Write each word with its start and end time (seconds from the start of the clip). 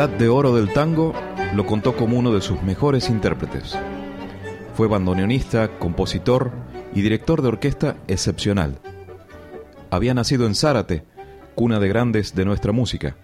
Edad 0.00 0.08
de 0.16 0.30
oro 0.30 0.54
del 0.54 0.72
tango 0.72 1.12
lo 1.54 1.66
contó 1.66 1.94
como 1.94 2.16
uno 2.18 2.32
de 2.32 2.40
sus 2.40 2.62
mejores 2.62 3.10
intérpretes. 3.10 3.78
Fue 4.72 4.88
bandoneonista, 4.88 5.78
compositor 5.78 6.52
y 6.94 7.02
director 7.02 7.42
de 7.42 7.48
orquesta 7.48 7.96
excepcional. 8.08 8.78
Había 9.90 10.14
nacido 10.14 10.46
en 10.46 10.54
Zárate, 10.54 11.04
cuna 11.54 11.80
de 11.80 11.88
grandes 11.88 12.34
de 12.34 12.46
nuestra 12.46 12.72
música. 12.72 13.18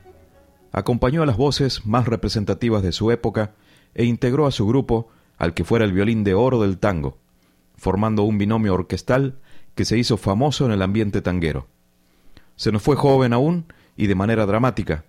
Acompañó 0.71 1.23
a 1.23 1.27
las 1.27 1.39
voces 1.39 1.87
más 1.87 2.09
representativas 2.09 2.83
de 2.83 2.93
su 2.93 3.11
época 3.11 3.55
e 3.95 4.05
integró 4.05 4.47
a 4.47 4.51
su 4.51 4.67
grupo 4.67 5.09
al 5.39 5.55
que 5.55 5.65
fuera 5.65 5.87
el 5.87 5.95
violín 5.95 6.25
de 6.25 6.35
oro 6.35 6.61
del 6.61 6.77
tango, 6.77 7.17
formando 7.79 8.25
un 8.25 8.37
binomio 8.37 8.75
orquestal 8.75 9.39
que 9.75 9.87
se 9.87 9.97
hizo 9.97 10.19
famoso 10.19 10.67
en 10.67 10.73
el 10.73 10.83
ambiente 10.83 11.23
tanguero. 11.23 11.69
Se 12.55 12.71
nos 12.71 12.83
fue 12.83 12.97
joven 12.97 13.33
aún 13.33 13.65
y 13.97 14.09
de 14.09 14.15
manera 14.15 14.45
dramática, 14.45 15.07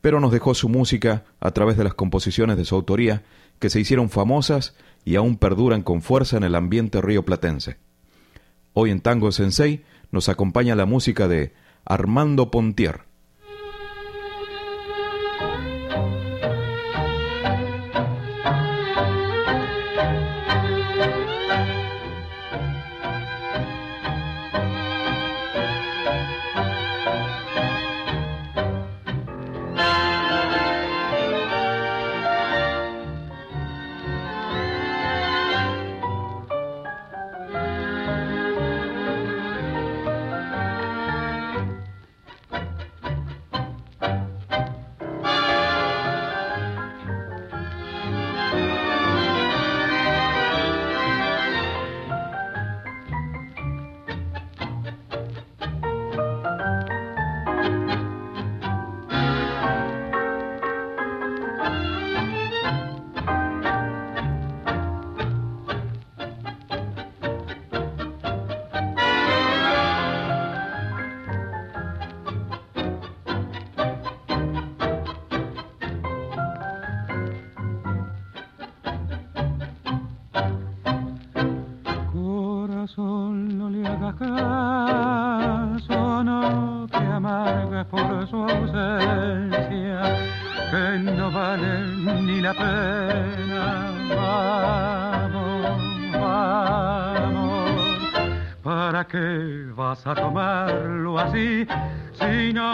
pero 0.00 0.20
nos 0.20 0.32
dejó 0.32 0.54
su 0.54 0.68
música 0.68 1.24
a 1.40 1.50
través 1.50 1.76
de 1.76 1.84
las 1.84 1.94
composiciones 1.94 2.56
de 2.56 2.64
su 2.64 2.74
autoría 2.74 3.22
que 3.58 3.70
se 3.70 3.80
hicieron 3.80 4.10
famosas 4.10 4.74
y 5.04 5.16
aún 5.16 5.36
perduran 5.36 5.82
con 5.82 6.02
fuerza 6.02 6.36
en 6.36 6.44
el 6.44 6.54
ambiente 6.54 7.00
rioplatense. 7.00 7.76
Hoy 8.72 8.90
en 8.90 9.00
Tango 9.00 9.32
Sensei 9.32 9.84
nos 10.10 10.28
acompaña 10.28 10.76
la 10.76 10.86
música 10.86 11.28
de 11.28 11.52
Armando 11.84 12.50
Pontier. 12.50 13.09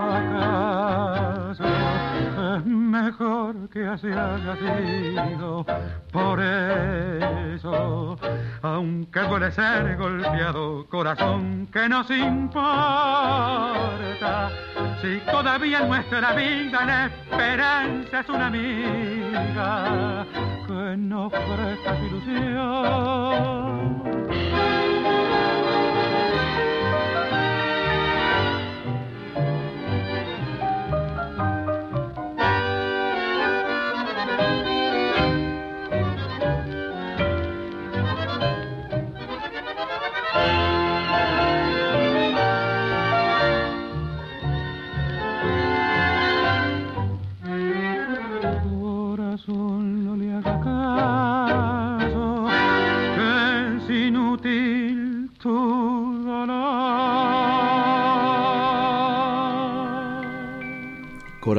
¿Acaso 0.00 1.64
es 2.56 2.64
mejor 2.64 3.68
que 3.68 3.86
así 3.86 4.06
haya 4.06 4.56
sido? 4.56 5.66
Por 6.10 6.40
eso, 6.40 8.16
aunque 8.62 9.20
puede 9.20 9.52
ser 9.52 9.98
golpeado, 9.98 10.86
corazón 10.88 11.68
que 11.70 11.86
nos 11.88 12.10
importa, 12.10 12.80
si 15.02 15.18
todavía 15.30 15.80
nuestra 15.86 16.32
vida 16.32 16.84
la 16.86 17.06
esperanza 17.06 18.20
es 18.20 18.28
una 18.30 18.46
amiga 18.46 20.26
que 20.66 20.96
nos 20.96 21.30
presta 21.30 21.98
ilusión. 21.98 23.40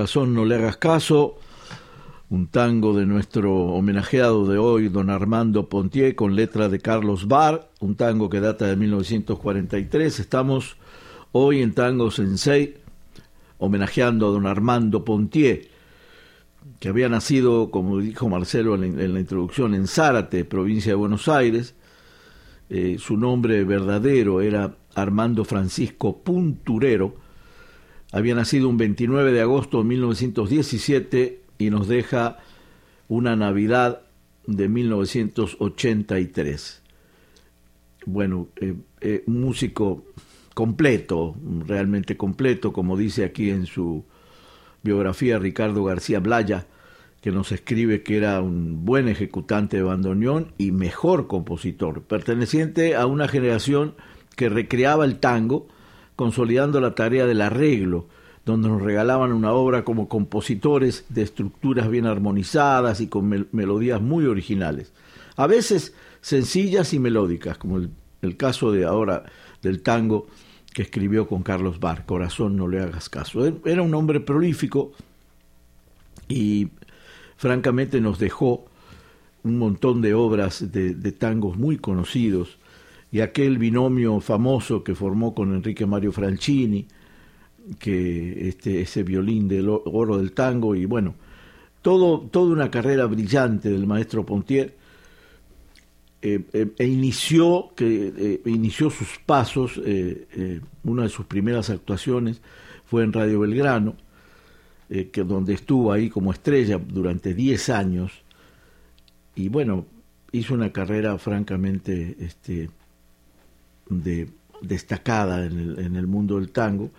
No 0.02 0.46
le 0.46 0.56
hagas 0.56 0.78
caso, 0.78 1.38
un 2.32 2.48
tango 2.48 2.98
de 2.98 3.06
nuestro 3.06 3.54
homenajeado 3.54 4.48
de 4.48 4.58
hoy, 4.58 4.90
don 4.90 5.12
Armando 5.12 5.70
Pontier, 5.70 6.16
con 6.16 6.36
letra 6.36 6.70
de 6.70 6.80
Carlos 6.80 7.28
Barr, 7.28 7.70
un 7.82 7.96
tango 7.96 8.28
que 8.28 8.40
data 8.40 8.66
de 8.66 8.76
1943. 8.78 10.20
Estamos 10.20 10.76
hoy 11.34 11.62
en 11.62 11.76
Tango 11.76 12.10
Sensei 12.10 12.78
homenajeando 13.60 14.28
a 14.28 14.32
don 14.32 14.48
Armando 14.48 15.06
Pontier. 15.06 15.70
que 16.80 16.90
había 16.90 17.08
nacido, 17.08 17.70
como 17.70 18.00
dijo 18.00 18.28
Marcelo 18.28 18.74
en 18.74 19.14
la, 19.14 19.20
introducción, 19.20 19.76
en 19.76 19.86
Zárate, 19.86 20.46
provincia 20.46 20.94
de 20.94 20.96
Buenos 20.96 21.28
Aires. 21.28 21.76
Eh, 22.72 22.98
su 22.98 23.18
nombre 23.18 23.64
verdadero 23.66 24.42
era 24.42 24.78
Armando 24.96 25.46
Francisco 25.46 26.24
Punturero. 26.24 27.14
Había 28.12 28.36
nacido 28.36 28.70
un 28.70 28.78
29 28.78 29.32
de 29.32 29.42
agosto 29.42 29.80
de 29.80 29.86
1917 29.86 31.42
y 31.58 31.70
nos 31.70 31.88
deja 31.88 32.38
una 33.08 33.36
Navidad 33.36 34.02
de 34.48 34.68
1983. 34.68 36.82
Bueno, 38.06 38.50
eh, 38.58 38.76
eh, 39.00 39.24
un 39.28 39.42
músico 39.42 40.06
completo, 40.54 41.36
realmente 41.66 42.18
completo, 42.18 42.74
como 42.74 42.98
dice 42.98 43.24
aquí 43.24 43.50
en 43.50 43.66
su 43.66 44.04
biografía 44.84 45.40
Ricardo 45.40 45.84
García 45.84 46.20
Blaya, 46.20 46.68
que 47.22 47.32
nos 47.32 47.52
escribe 47.52 48.02
que 48.02 48.18
era 48.18 48.42
un 48.42 48.84
buen 48.84 49.08
ejecutante 49.08 49.78
de 49.78 49.84
bandoneón 49.84 50.54
y 50.58 50.72
mejor 50.72 51.28
compositor, 51.28 52.02
perteneciente 52.02 52.96
a 52.96 53.06
una 53.06 53.28
generación 53.28 53.94
que 54.36 54.50
recreaba 54.50 55.06
el 55.06 55.20
tango, 55.20 55.68
consolidando 56.22 56.80
la 56.80 56.94
tarea 56.94 57.26
del 57.26 57.42
arreglo, 57.42 58.06
donde 58.46 58.70
nos 58.70 58.84
regalaban 58.84 59.34
una 59.34 59.54
obra 59.54 59.84
como 59.84 60.08
compositores 60.08 61.04
de 61.10 61.24
estructuras 61.24 61.90
bien 61.90 62.06
armonizadas 62.06 63.02
y 63.02 63.08
con 63.08 63.48
melodías 63.52 64.00
muy 64.00 64.28
originales, 64.28 64.94
a 65.36 65.48
veces 65.48 65.96
sencillas 66.22 66.94
y 66.94 67.00
melódicas, 67.00 67.58
como 67.58 67.78
el, 68.22 68.38
caso 68.38 68.72
de 68.72 68.86
ahora 68.86 69.24
del 69.64 69.82
tango 69.82 70.28
que 70.76 70.84
escribió 70.84 71.28
con 71.28 71.42
Carlos 71.42 71.80
Bar, 71.80 72.06
Corazón, 72.06 72.56
no 72.56 72.68
le 72.68 72.82
hagas 72.82 73.10
caso. 73.10 73.44
Era 73.66 73.82
un 73.82 73.96
hombre 73.96 74.20
prolífico 74.20 74.92
y 76.28 76.68
francamente 77.36 78.00
nos 78.00 78.20
dejó 78.20 78.68
un 79.44 79.58
montón 79.58 80.04
de 80.04 80.14
obras 80.14 80.72
de, 80.72 80.94
tangos 81.14 81.58
muy 81.58 81.80
conocidos 81.80 82.60
y 83.12 83.20
aquel 83.20 83.58
binomio 83.58 84.20
famoso 84.22 84.84
que 84.84 84.96
formó 84.96 85.36
con 85.36 85.54
Enrique 85.54 85.86
Mario 85.86 86.12
Franchini, 86.12 86.88
que 87.78 88.48
este, 88.48 88.82
ese 88.82 89.04
violín 89.04 89.48
del 89.48 89.68
oro 89.70 90.18
del 90.18 90.32
tango 90.32 90.76
y 90.76 90.86
bueno, 90.86 91.16
todo, 91.82 92.22
toda 92.22 92.54
una 92.54 92.72
carrera 92.72 93.06
brillante 93.06 93.70
del 93.70 93.86
maestro 93.86 94.26
Pontier 94.26 94.76
eh, 96.22 96.40
eh, 96.54 96.68
e 96.78 96.88
inició, 96.88 97.72
que, 97.76 98.14
eh, 98.16 98.42
inició 98.46 98.92
sus 98.92 99.20
pasos, 99.26 99.82
una 100.84 101.04
de 101.04 101.10
sus 101.10 101.26
primeras 101.26 101.70
actuaciones 101.70 102.42
fue 102.86 103.04
en 103.04 103.14
Radio 103.14 103.40
Belgrano, 103.40 103.96
que 104.90 105.24
donde 105.24 105.54
estuvo 105.54 105.92
ahí 105.94 106.10
como 106.10 106.34
estrella 106.34 106.78
durante 106.78 107.34
10 107.34 107.70
años, 107.70 108.12
y 109.36 109.48
bueno, 109.48 109.86
hizo 110.34 110.54
una 110.54 110.74
carrera 110.74 111.18
francamente 111.18 112.18
este, 112.20 112.70
de, 113.90 114.30
destacada 114.62 115.46
en 115.46 115.60
el, 115.60 115.80
en 115.80 115.96
el 115.96 116.08
mundo 116.08 116.38
del 116.38 116.52
tango, 116.52 116.92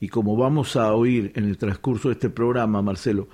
y 0.00 0.08
como 0.08 0.36
vamos 0.36 0.76
a 0.76 0.94
oír 0.94 1.32
en 1.34 1.44
el 1.44 1.56
transcurso 1.56 2.08
de 2.08 2.14
este 2.14 2.30
programa, 2.30 2.82
Marcelo, 2.82 3.28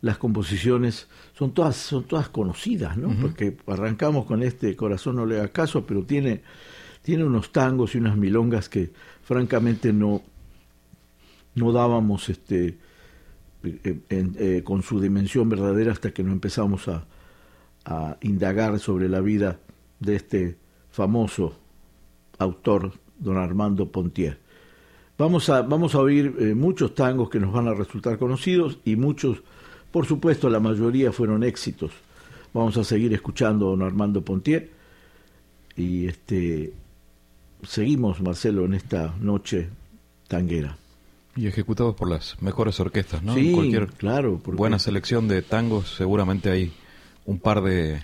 las 0.00 0.16
composiciones 0.18 1.08
son 1.34 1.52
todas, 1.52 1.76
son 1.76 2.04
todas 2.04 2.28
conocidas, 2.28 2.96
¿no? 2.96 3.14
Porque 3.20 3.56
arrancamos 3.66 4.26
con 4.26 4.42
este 4.42 4.74
Corazón 4.76 5.16
no 5.16 5.26
le 5.26 5.38
haga 5.38 5.48
caso, 5.48 5.84
pero 5.86 6.04
tiene, 6.04 6.42
tiene 7.02 7.24
unos 7.24 7.52
tangos 7.52 7.94
y 7.94 7.98
unas 7.98 8.16
milongas 8.16 8.68
que 8.68 8.92
francamente 9.22 9.92
no, 9.92 10.22
no 11.56 11.72
dábamos 11.72 12.28
este, 12.28 12.78
eh, 13.64 14.00
eh, 14.08 14.62
con 14.64 14.82
su 14.82 15.00
dimensión 15.00 15.48
verdadera 15.48 15.92
hasta 15.92 16.12
que 16.12 16.22
no 16.22 16.32
empezamos 16.32 16.86
a, 16.86 17.06
a 17.84 18.16
indagar 18.22 18.78
sobre 18.78 19.08
la 19.08 19.20
vida 19.20 19.58
de 19.98 20.14
este 20.14 20.56
famoso 20.90 21.58
autor, 22.38 22.92
don 23.18 23.36
Armando 23.36 23.90
Pontier. 23.90 24.38
Vamos 25.18 25.48
a, 25.48 25.62
vamos 25.62 25.94
a 25.94 25.98
oír 25.98 26.34
eh, 26.38 26.54
muchos 26.54 26.94
tangos 26.94 27.28
que 27.28 27.40
nos 27.40 27.52
van 27.52 27.68
a 27.68 27.74
resultar 27.74 28.18
conocidos 28.18 28.78
y 28.84 28.96
muchos 28.96 29.42
por 29.90 30.06
supuesto, 30.06 30.50
la 30.50 30.60
mayoría 30.60 31.12
fueron 31.12 31.42
éxitos. 31.42 31.92
Vamos 32.52 32.76
a 32.76 32.84
seguir 32.84 33.12
escuchando 33.14 33.66
a 33.66 33.70
don 33.70 33.82
Armando 33.82 34.22
Pontier 34.22 34.70
y 35.76 36.06
este 36.06 36.72
seguimos, 37.62 38.20
Marcelo, 38.20 38.64
en 38.64 38.74
esta 38.74 39.14
noche 39.20 39.68
tanguera. 40.28 40.76
Y 41.36 41.46
ejecutados 41.46 41.94
por 41.94 42.10
las 42.10 42.40
mejores 42.42 42.80
orquestas, 42.80 43.22
¿no? 43.22 43.34
Sí, 43.34 43.52
cualquier 43.52 43.88
claro. 43.88 44.40
Buena 44.44 44.78
selección 44.78 45.28
de 45.28 45.42
tangos, 45.42 45.94
seguramente 45.96 46.50
hay 46.50 46.72
un 47.24 47.38
par 47.38 47.62
de 47.62 48.02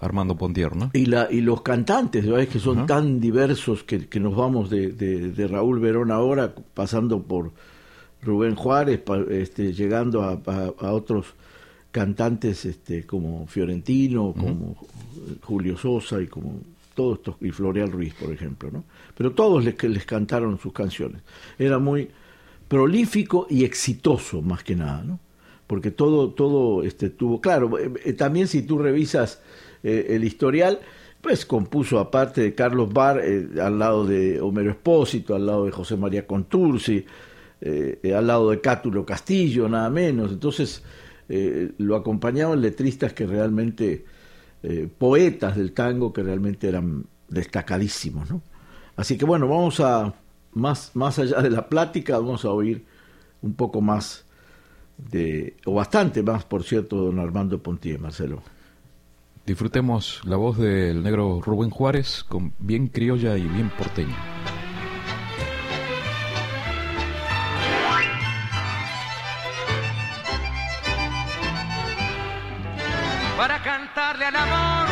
Armando 0.00 0.36
Pontier, 0.36 0.74
¿no? 0.74 0.90
Y, 0.94 1.06
la, 1.06 1.28
y 1.30 1.42
los 1.42 1.62
cantantes, 1.62 2.26
¿verdad? 2.26 2.48
que 2.48 2.58
son 2.58 2.86
tan 2.86 3.20
diversos 3.20 3.84
que, 3.84 4.08
que 4.08 4.18
nos 4.18 4.34
vamos 4.34 4.70
de, 4.70 4.92
de, 4.92 5.30
de 5.30 5.46
Raúl 5.46 5.78
Verón 5.78 6.10
ahora, 6.10 6.54
pasando 6.74 7.22
por 7.22 7.52
Rubén 8.22 8.54
Juárez, 8.54 9.02
este, 9.30 9.72
llegando 9.72 10.22
a, 10.22 10.40
a, 10.78 10.92
otros 10.92 11.34
cantantes 11.90 12.64
este, 12.64 13.04
como 13.04 13.46
Fiorentino, 13.46 14.34
como 14.38 14.76
Julio 15.42 15.76
Sosa 15.76 16.20
y 16.20 16.26
como 16.26 16.60
todos 16.94 17.18
estos, 17.18 17.36
y 17.40 17.50
Floreal 17.50 17.92
Ruiz, 17.92 18.14
por 18.14 18.32
ejemplo, 18.32 18.70
¿no? 18.72 18.84
Pero 19.16 19.32
todos 19.32 19.64
les, 19.64 19.82
les 19.82 20.04
cantaron 20.04 20.58
sus 20.58 20.72
canciones. 20.72 21.22
Era 21.58 21.78
muy 21.78 22.08
prolífico 22.68 23.46
y 23.50 23.64
exitoso, 23.64 24.42
más 24.42 24.62
que 24.62 24.76
nada, 24.76 25.02
¿no? 25.02 25.18
Porque 25.66 25.90
todo, 25.90 26.30
todo 26.30 26.82
este, 26.82 27.10
tuvo, 27.10 27.40
claro, 27.40 27.78
eh, 27.78 27.92
eh, 28.04 28.12
también 28.12 28.48
si 28.48 28.62
tú 28.62 28.78
revisas 28.78 29.40
eh, 29.82 30.06
el 30.10 30.24
historial, 30.24 30.80
pues 31.20 31.44
compuso 31.44 31.98
aparte 31.98 32.40
de 32.40 32.54
Carlos 32.54 32.92
Barr, 32.92 33.22
al 33.60 33.78
lado 33.78 34.06
de 34.06 34.40
Homero 34.40 34.70
Espósito, 34.70 35.34
al 35.34 35.46
lado 35.46 35.66
de 35.66 35.70
José 35.70 35.96
María 35.96 36.26
Contursi, 36.26 37.04
eh, 37.60 38.14
al 38.16 38.26
lado 38.26 38.50
de 38.50 38.60
Cátulo 38.60 39.04
Castillo, 39.04 39.68
nada 39.68 39.90
menos. 39.90 40.32
Entonces 40.32 40.82
eh, 41.28 41.72
lo 41.78 41.94
acompañaban 41.94 42.60
letristas 42.60 43.12
que 43.12 43.24
realmente, 43.24 44.04
eh, 44.64 44.88
poetas 44.98 45.56
del 45.56 45.72
tango 45.72 46.12
que 46.12 46.22
realmente 46.22 46.68
eran 46.68 47.04
destacadísimos. 47.28 48.28
¿no? 48.30 48.42
Así 48.96 49.16
que 49.16 49.24
bueno, 49.24 49.46
vamos 49.46 49.78
a, 49.78 50.12
más, 50.54 50.90
más 50.94 51.18
allá 51.18 51.40
de 51.40 51.50
la 51.50 51.68
plática, 51.68 52.18
vamos 52.18 52.44
a 52.44 52.50
oír 52.50 52.84
un 53.42 53.54
poco 53.54 53.80
más 53.80 54.24
de, 54.96 55.56
o 55.66 55.74
bastante 55.74 56.22
más, 56.22 56.44
por 56.44 56.64
cierto, 56.64 56.96
don 56.96 57.18
Armando 57.20 57.62
Pontier, 57.62 58.00
Marcelo. 58.00 58.42
Disfrutemos 59.46 60.20
la 60.24 60.36
voz 60.36 60.58
del 60.58 61.02
negro 61.02 61.40
Rubén 61.42 61.70
Juárez 61.70 62.24
con 62.28 62.54
bien 62.58 62.88
criolla 62.88 63.36
y 63.36 63.46
bien 63.46 63.70
porteña. 63.70 64.16
al 74.24 74.36
amor 74.36 74.88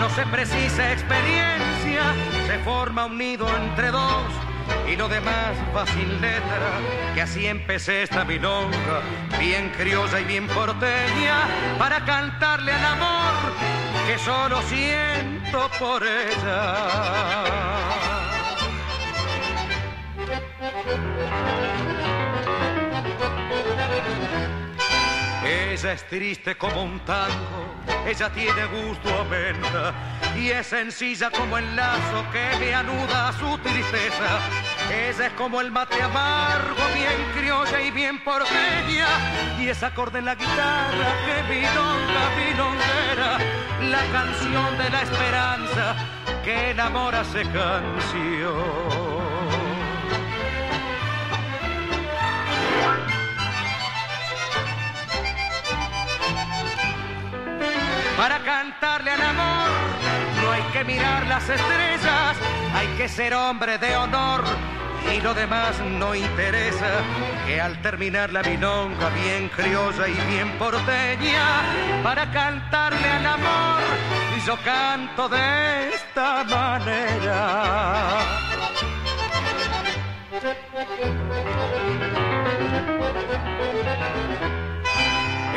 no 0.00 0.08
se 0.10 0.24
precisa 0.26 0.92
experiencia, 0.92 2.14
se 2.46 2.58
forma 2.64 3.06
un 3.06 3.18
nido 3.18 3.46
entre 3.56 3.90
dos 3.90 4.47
y 4.90 4.96
lo 4.96 5.08
demás 5.08 5.56
fácil 5.72 6.20
letra, 6.20 6.70
que 7.14 7.22
así 7.22 7.46
empecé 7.46 8.02
esta 8.04 8.24
milonga, 8.24 9.02
bien 9.38 9.70
criosa 9.76 10.20
y 10.20 10.24
bien 10.24 10.46
porteña, 10.46 11.48
para 11.78 12.04
cantarle 12.04 12.72
al 12.72 12.84
amor 12.84 13.52
que 14.06 14.18
solo 14.18 14.62
siento 14.62 15.70
por 15.78 16.02
ella. 16.02 17.68
Ella 25.44 25.92
es 25.92 26.08
triste 26.08 26.56
como 26.56 26.82
un 26.82 26.98
tango, 27.00 27.74
ella 28.06 28.30
tiene 28.30 28.64
gusto 28.66 29.08
a 29.14 29.22
venta 29.24 29.94
y 30.36 30.50
es 30.50 30.66
sencilla 30.66 31.30
como 31.30 31.58
el 31.58 31.76
lazo 31.76 32.24
que 32.32 32.58
me 32.58 32.74
anuda 32.74 33.28
a 33.28 33.32
su 33.32 33.58
tristeza. 33.58 34.40
Ella 34.90 35.26
es 35.26 35.32
como 35.34 35.60
el 35.60 35.70
mate 35.70 36.00
amargo, 36.02 36.82
bien 36.94 37.30
criolla 37.36 37.80
y 37.80 37.90
bien 37.90 38.24
porteña 38.24 39.06
y 39.58 39.68
es 39.68 39.82
acorde 39.82 40.18
en 40.20 40.24
la 40.24 40.34
guitarra 40.34 41.08
que 41.26 41.54
milonga, 41.54 42.30
milonguera, 42.36 43.38
la 43.90 44.12
canción 44.12 44.78
de 44.78 44.90
la 44.90 45.02
esperanza 45.02 45.96
que 46.42 46.70
enamora 46.70 47.22
se 47.24 47.42
canción. 47.42 48.88
Para 58.16 58.38
cantarle 58.40 59.10
al 59.10 59.22
amor 59.22 59.70
no 60.42 60.50
hay 60.50 60.62
que 60.72 60.84
mirar 60.84 61.26
las 61.26 61.48
estrellas, 61.48 62.36
hay 62.74 62.86
que 62.96 63.08
ser 63.08 63.34
hombre 63.34 63.78
de 63.78 63.96
honor 63.96 64.44
y 65.14 65.20
lo 65.20 65.34
demás 65.34 65.78
no 65.80 66.14
interesa, 66.14 67.02
que 67.46 67.60
al 67.60 67.80
terminar 67.82 68.32
la 68.32 68.42
milonga 68.42 69.08
bien 69.10 69.48
criolla 69.48 70.08
y 70.08 70.14
bien 70.30 70.50
porteña, 70.58 72.02
para 72.02 72.30
cantarle 72.30 73.08
al 73.08 73.26
amor, 73.26 73.80
yo 74.46 74.56
canto 74.64 75.28
de 75.28 75.88
esta 75.94 76.44
manera. 76.44 78.18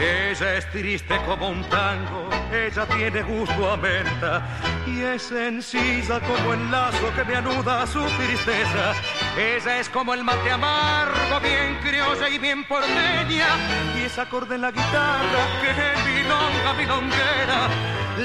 Ella 0.01 0.55
es 0.55 0.65
triste 0.72 1.15
como 1.27 1.50
un 1.50 1.63
tango, 1.70 2.27
ella 2.51 2.88
tiene 2.88 3.22
gusto 3.22 3.70
a 3.70 3.77
menta 3.77 4.41
y 4.88 5.01
es 5.01 5.22
sencilla 5.22 6.20
como 6.22 6.53
el 6.53 6.72
lazo 6.72 7.13
que 7.15 7.24
me 7.24 7.36
anuda 7.36 7.84
a 7.84 7.88
su 7.88 8.03
tristeza. 8.17 8.93
Ella 9.38 9.79
es 9.79 9.89
como 9.89 10.15
el 10.15 10.24
mate 10.24 10.50
amargo, 10.50 11.39
bien 11.43 11.77
criolla 11.84 12.29
y 12.29 12.39
bien 12.39 12.63
porteña 12.63 13.48
y 13.96 14.05
es 14.05 14.17
acorde 14.17 14.55
en 14.55 14.62
la 14.62 14.72
guitarra 14.72 15.43
que 15.62 15.70
es 15.70 16.05
milonga, 16.05 16.74
milonguera. 16.79 17.70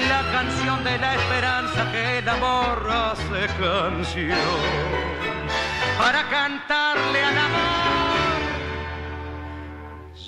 La 0.08 0.32
canción 0.32 0.82
de 0.82 0.96
la 0.96 1.14
esperanza 1.14 1.92
que 1.92 2.18
el 2.18 2.28
amor 2.28 2.88
hace 2.90 3.46
canción 3.60 4.96
para 5.98 6.26
cantarle 6.30 7.22
al 7.22 7.38
amor 7.38 7.65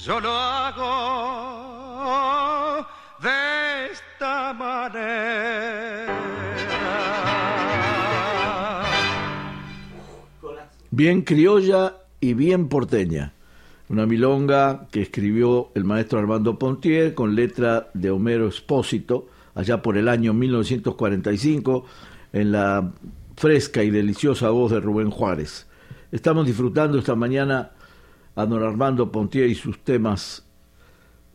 yo 0.08 0.18
lo 0.20 0.32
hago 0.32 1.98
de 3.20 3.92
esta 3.92 4.54
manera. 4.54 6.06
Bien 10.90 11.20
criolla 11.20 11.96
y 12.20 12.32
bien 12.32 12.70
porteña. 12.70 13.34
Una 13.90 14.06
milonga 14.06 14.88
que 14.90 15.02
escribió 15.02 15.72
el 15.74 15.84
maestro 15.84 16.18
Armando 16.18 16.58
Pontier 16.58 17.14
con 17.14 17.34
letra 17.34 17.90
de 17.92 18.10
Homero 18.10 18.46
Expósito 18.46 19.28
allá 19.54 19.82
por 19.82 19.98
el 19.98 20.08
año 20.08 20.32
1945 20.32 21.84
en 22.32 22.52
la 22.52 22.92
fresca 23.36 23.82
y 23.82 23.90
deliciosa 23.90 24.48
voz 24.48 24.72
de 24.72 24.80
Rubén 24.80 25.10
Juárez. 25.10 25.66
Estamos 26.10 26.46
disfrutando 26.46 26.98
esta 26.98 27.14
mañana 27.14 27.72
a 28.38 28.46
don 28.46 28.62
Armando 28.62 29.10
Pontier 29.10 29.48
y 29.50 29.54
sus 29.56 29.80
temas. 29.80 30.44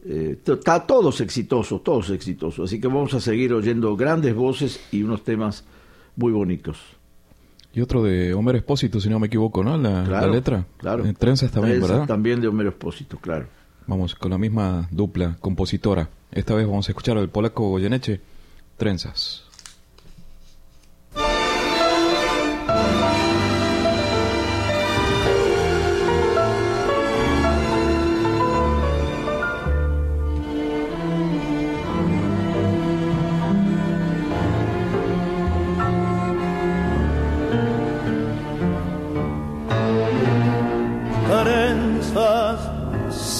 Eh, 0.05 0.37
está 0.45 0.85
todos 0.87 1.19
exitosos, 1.19 1.83
todos 1.83 2.09
exitosos. 2.09 2.69
Así 2.69 2.79
que 2.79 2.87
vamos 2.87 3.13
a 3.13 3.19
seguir 3.19 3.53
oyendo 3.53 3.95
grandes 3.97 4.33
voces 4.33 4.79
y 4.91 5.03
unos 5.03 5.23
temas 5.23 5.65
muy 6.15 6.31
bonitos. 6.31 6.77
Y 7.73 7.81
otro 7.81 8.03
de 8.03 8.33
Homero 8.33 8.57
Espósito, 8.57 9.01
si 9.01 9.09
no 9.09 9.19
me 9.19 9.27
equivoco, 9.27 9.63
¿no? 9.63 9.77
La, 9.77 10.03
Claro, 10.05 10.27
la 10.27 10.33
letra. 10.33 10.65
claro. 10.77 11.05
Eh, 11.05 11.13
Trenzas 11.17 11.51
también, 11.51 11.77
Trenzas 11.77 11.91
¿verdad? 11.91 12.07
También 12.07 12.39
de 12.39 12.47
Homero 12.47 12.69
Expósito, 12.69 13.17
claro. 13.17 13.47
Vamos 13.85 14.15
con 14.15 14.31
la 14.31 14.37
misma 14.37 14.87
dupla 14.91 15.35
compositora. 15.41 16.09
Esta 16.31 16.53
vez 16.55 16.65
vamos 16.65 16.87
a 16.87 16.91
escuchar 16.91 17.17
al 17.17 17.29
polaco 17.29 17.69
Goyeneche, 17.69 18.21
trenzas, 18.77 19.43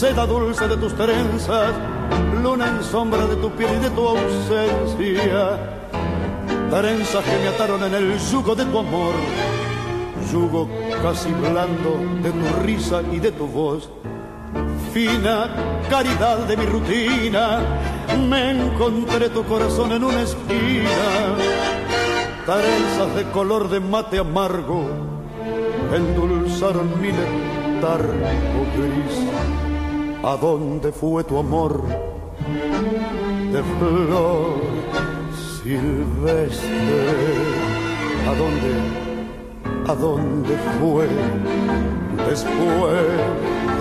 seda 0.03 0.25
dulce 0.25 0.67
de 0.67 0.75
tus 0.75 0.93
trenzas, 0.95 1.73
luna 2.43 2.67
en 2.67 2.83
sombra 2.83 3.25
de 3.25 3.37
tu 3.37 3.49
piel 3.51 3.77
y 3.77 3.83
de 3.83 3.89
tu 3.91 4.05
ausencia, 4.05 5.57
trenzas 6.69 7.23
que 7.23 7.37
me 7.41 7.47
ataron 7.47 7.81
en 7.85 7.93
el 7.93 8.19
yugo 8.19 8.53
de 8.53 8.65
tu 8.65 8.79
amor, 8.79 9.13
yugo 10.29 10.67
casi 11.01 11.31
blando 11.31 12.01
de 12.21 12.31
tu 12.31 12.63
risa 12.65 13.01
y 13.13 13.19
de 13.19 13.31
tu 13.31 13.47
voz, 13.47 13.89
fina 14.93 15.49
caridad 15.89 16.39
de 16.49 16.57
mi 16.57 16.65
rutina, 16.65 17.61
me 18.27 18.51
encontré 18.51 19.29
tu 19.29 19.45
corazón 19.45 19.93
en 19.93 20.03
una 20.03 20.21
esquina, 20.23 21.37
trenzas 22.45 23.15
de 23.15 23.23
color 23.31 23.69
de 23.69 23.79
mate 23.79 24.19
amargo, 24.19 24.85
endulzaron 25.95 26.91
mi 27.01 27.07
letargo 27.07 28.67
gris. 28.75 29.72
¿A 30.23 30.37
dónde 30.37 30.93
fue 30.93 31.21
tu 31.25 31.37
amor 31.37 31.83
de 33.51 33.61
flor 33.61 34.55
silvestre? 35.61 36.69
¿A 38.25 38.33
dónde, 38.33 38.71
a 39.85 39.93
dónde 39.93 40.57
fue 40.79 41.07
después 42.29 43.03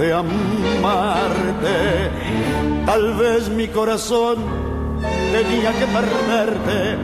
de 0.01 0.13
amarte? 0.13 1.79
Tal 2.87 3.15
vez 3.15 3.49
mi 3.49 3.69
corazón 3.69 4.39
tenía 5.31 5.71
que 5.79 5.87
perderte 5.87 6.99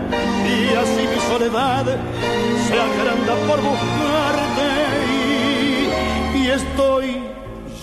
y 0.48 0.74
así 0.74 1.06
mi 1.14 1.20
soledad 1.30 1.84
se 1.84 2.74
agranda 2.74 3.34
por 3.46 3.60
buscarte 3.62 4.68
y, 6.34 6.38
y 6.38 6.50
estoy 6.50 7.28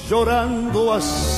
llorando 0.10 0.94
así, 0.94 1.35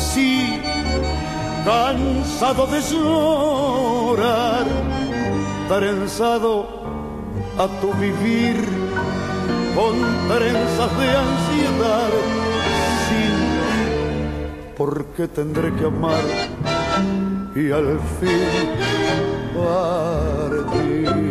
cansado 1.66 2.68
de 2.68 2.82
llorar, 2.82 4.66
trenzado 5.68 6.66
a 7.58 7.68
tu 7.82 7.94
vivir 7.94 8.56
con 9.76 9.96
trenzas 10.28 10.98
de 11.00 11.08
ansiedad, 11.26 12.12
sin 13.08 14.76
por 14.78 15.06
qué 15.16 15.28
tendré 15.28 15.74
que 15.76 15.86
amar 15.86 16.24
y 17.56 17.72
al 17.72 18.00
fin 18.20 18.68
partir. 19.56 21.27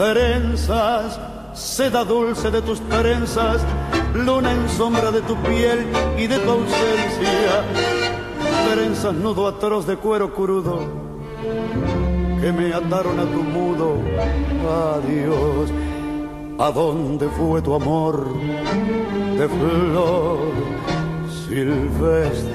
Trenzas, 0.00 1.20
seda 1.52 2.04
dulce 2.04 2.50
de 2.50 2.62
tus 2.62 2.80
trenzas, 2.88 3.60
luna 4.14 4.50
en 4.50 4.66
sombra 4.70 5.12
de 5.12 5.20
tu 5.20 5.36
piel 5.42 5.86
y 6.16 6.26
de 6.26 6.38
tu 6.38 6.50
ausencia. 6.52 7.52
Trenzas, 8.72 9.12
nudo 9.12 9.46
atroz 9.46 9.86
de 9.86 9.98
cuero 9.98 10.32
crudo, 10.32 10.78
que 12.40 12.50
me 12.50 12.72
ataron 12.72 13.20
a 13.20 13.24
tu 13.24 13.42
mudo 13.42 13.98
adiós. 14.94 15.70
¿A 16.58 16.70
dónde 16.70 17.28
fue 17.28 17.60
tu 17.60 17.74
amor 17.74 18.26
de 19.36 19.48
flor 19.48 20.38
silvestre? 21.46 22.54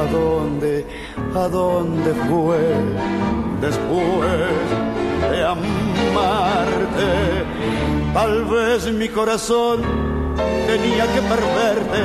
¿A 0.00 0.10
dónde, 0.10 0.84
a 1.32 1.48
dónde 1.48 2.12
fue 2.28 2.58
después 3.60 5.03
de 5.34 5.44
amarte? 5.44 7.12
Tal 8.12 8.44
vez 8.44 8.92
mi 8.92 9.08
corazón 9.08 9.82
tenía 10.66 11.04
que 11.12 11.20
perderte 11.32 12.02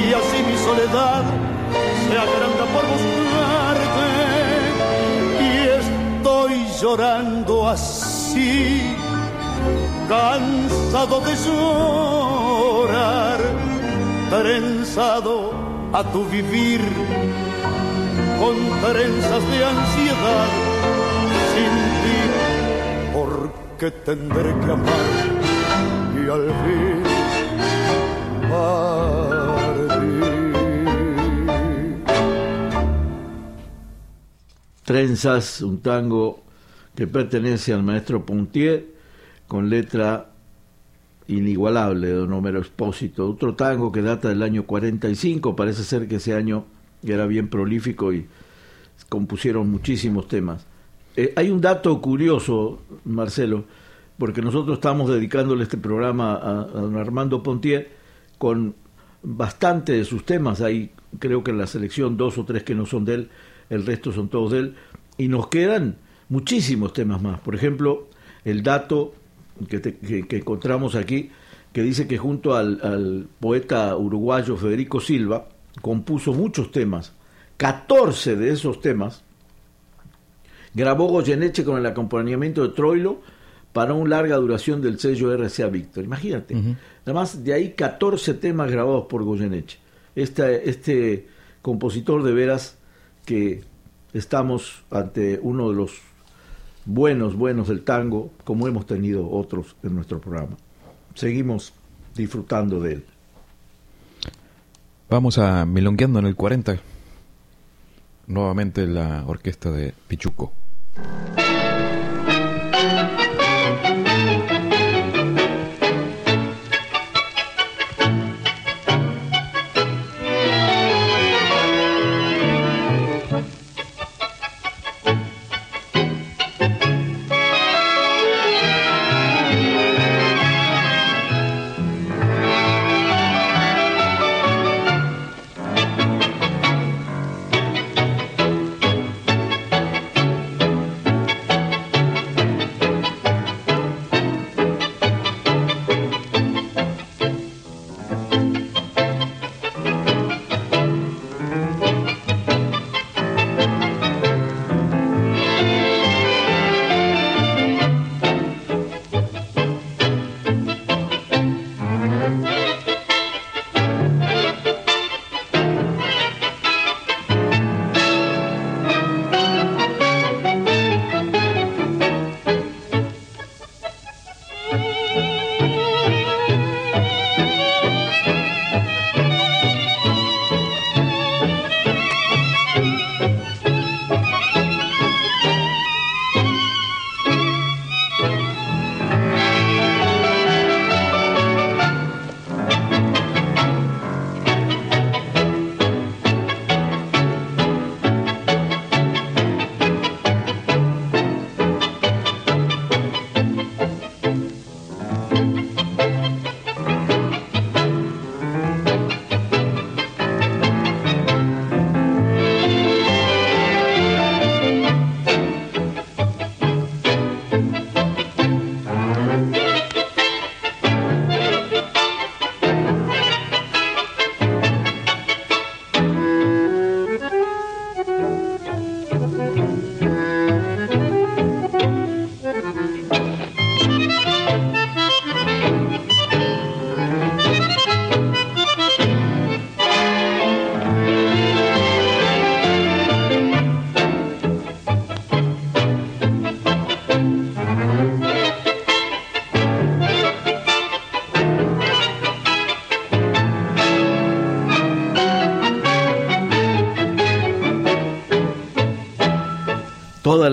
y 0.00 0.02
así 0.20 0.38
mi 0.48 0.56
soledad 0.68 1.22
se 2.04 2.14
agranda 2.26 2.64
por 2.74 2.84
buscarte 2.94 4.10
y 5.46 5.50
estoy 5.80 6.54
llorando 6.80 7.68
así, 7.68 8.96
cansado 10.08 11.20
de 11.20 11.34
llorar, 11.46 13.38
trenzado 14.30 15.52
a 15.92 16.02
tu 16.12 16.24
vivir 16.24 16.80
con 18.40 18.56
trenzas 18.80 19.42
de 19.50 19.64
ansiedad 19.64 20.48
sin 21.52 21.87
porque 23.78 23.96
tendré 24.04 24.54
que 24.58 24.72
amar 24.72 25.28
y 26.14 26.28
al 26.28 26.46
fin. 26.46 27.02
Trenzas, 34.84 35.62
un 35.62 35.80
tango 35.80 36.42
que 36.96 37.06
pertenece 37.06 37.72
al 37.72 37.84
maestro 37.84 38.24
Pontier, 38.26 38.86
con 39.46 39.70
letra 39.70 40.30
inigualable 41.28 42.08
de 42.08 42.14
don 42.14 42.32
Homero 42.32 42.58
Expósito. 42.58 43.28
Otro 43.28 43.54
tango 43.54 43.92
que 43.92 44.02
data 44.02 44.28
del 44.30 44.42
año 44.42 44.64
45, 44.64 45.54
parece 45.54 45.84
ser 45.84 46.08
que 46.08 46.16
ese 46.16 46.34
año 46.34 46.64
era 47.04 47.26
bien 47.26 47.48
prolífico 47.48 48.12
y 48.12 48.26
compusieron 49.08 49.70
muchísimos 49.70 50.26
temas. 50.26 50.66
Eh, 51.18 51.32
hay 51.34 51.50
un 51.50 51.60
dato 51.60 52.00
curioso, 52.00 52.80
Marcelo, 53.04 53.64
porque 54.18 54.40
nosotros 54.40 54.76
estamos 54.76 55.10
dedicándole 55.10 55.64
este 55.64 55.76
programa 55.76 56.34
a, 56.34 56.52
don 56.66 56.96
Armando 56.96 57.42
Pontier 57.42 57.90
con 58.38 58.76
bastante 59.24 59.94
de 59.94 60.04
sus 60.04 60.24
temas. 60.24 60.60
Hay, 60.60 60.92
creo 61.18 61.42
que 61.42 61.50
en 61.50 61.58
la 61.58 61.66
selección, 61.66 62.16
dos 62.16 62.38
o 62.38 62.44
tres 62.44 62.62
que 62.62 62.76
no 62.76 62.86
son 62.86 63.04
de 63.04 63.14
él, 63.14 63.30
el 63.68 63.84
resto 63.84 64.12
son 64.12 64.28
todos 64.28 64.52
de 64.52 64.58
él. 64.60 64.76
Y 65.16 65.26
nos 65.26 65.48
quedan 65.48 65.96
muchísimos 66.28 66.92
temas 66.92 67.20
más. 67.20 67.40
Por 67.40 67.56
ejemplo, 67.56 68.06
el 68.44 68.62
dato 68.62 69.12
que, 69.68 69.80
que, 69.82 70.36
encontramos 70.36 70.94
aquí, 70.94 71.32
que 71.72 71.82
dice 71.82 72.06
que 72.06 72.16
junto 72.16 72.54
al, 72.54 72.78
al, 72.80 73.26
poeta 73.40 73.96
uruguayo 73.96 74.56
Federico 74.56 75.00
Silva, 75.00 75.48
compuso 75.82 76.32
muchos 76.32 76.70
temas. 76.70 77.12
14 77.56 78.36
de 78.36 78.52
esos 78.52 78.80
temas 78.80 79.24
grabó 80.74 81.08
Goyeneche 81.08 81.64
con 81.64 81.78
el 81.78 81.86
acompañamiento 81.86 82.62
de 82.62 82.74
Troilo 82.74 83.20
para 83.72 83.92
una 83.94 84.10
larga 84.10 84.36
duración 84.36 84.80
del 84.80 84.98
sello 84.98 85.36
RCA 85.36 85.68
Víctor. 85.68 86.04
Imagínate. 86.04 86.54
Uh 86.54 86.58
-huh. 86.58 86.76
Además, 87.04 87.44
de 87.44 87.52
ahí 87.54 87.72
14 87.72 88.34
temas 88.34 88.70
grabados 88.70 89.06
por 89.06 89.24
Goyeneche. 89.24 89.78
Este, 90.14 90.68
este 90.68 91.28
compositor 91.62 92.22
de 92.22 92.32
veras 92.32 92.76
que 93.24 93.62
estamos 94.12 94.82
ante 94.90 95.38
uno 95.42 95.70
de 95.70 95.76
los 95.76 95.92
buenos, 96.86 97.36
buenos 97.36 97.68
del 97.68 97.82
tango, 97.82 98.30
como 98.44 98.66
hemos 98.66 98.86
tenido 98.86 99.30
otros 99.30 99.76
en 99.82 99.94
nuestro 99.94 100.20
programa. 100.20 100.56
Seguimos 101.14 101.72
disfrutando 102.16 102.80
de 102.80 102.94
él. 102.94 103.04
Vamos 105.10 105.38
a 105.38 105.64
Milongueando 105.64 106.18
en 106.18 106.26
el 106.26 106.36
40. 106.36 106.78
Nuevamente 108.28 108.86
la 108.86 109.24
orquesta 109.26 109.70
de 109.70 109.94
Pichuco. 110.06 110.52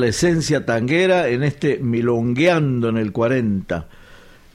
Esencia 0.08 0.66
tanguera 0.66 1.30
en 1.30 1.44
este 1.44 1.78
Milongueando 1.80 2.90
en 2.90 2.98
el 2.98 3.12
40, 3.12 3.88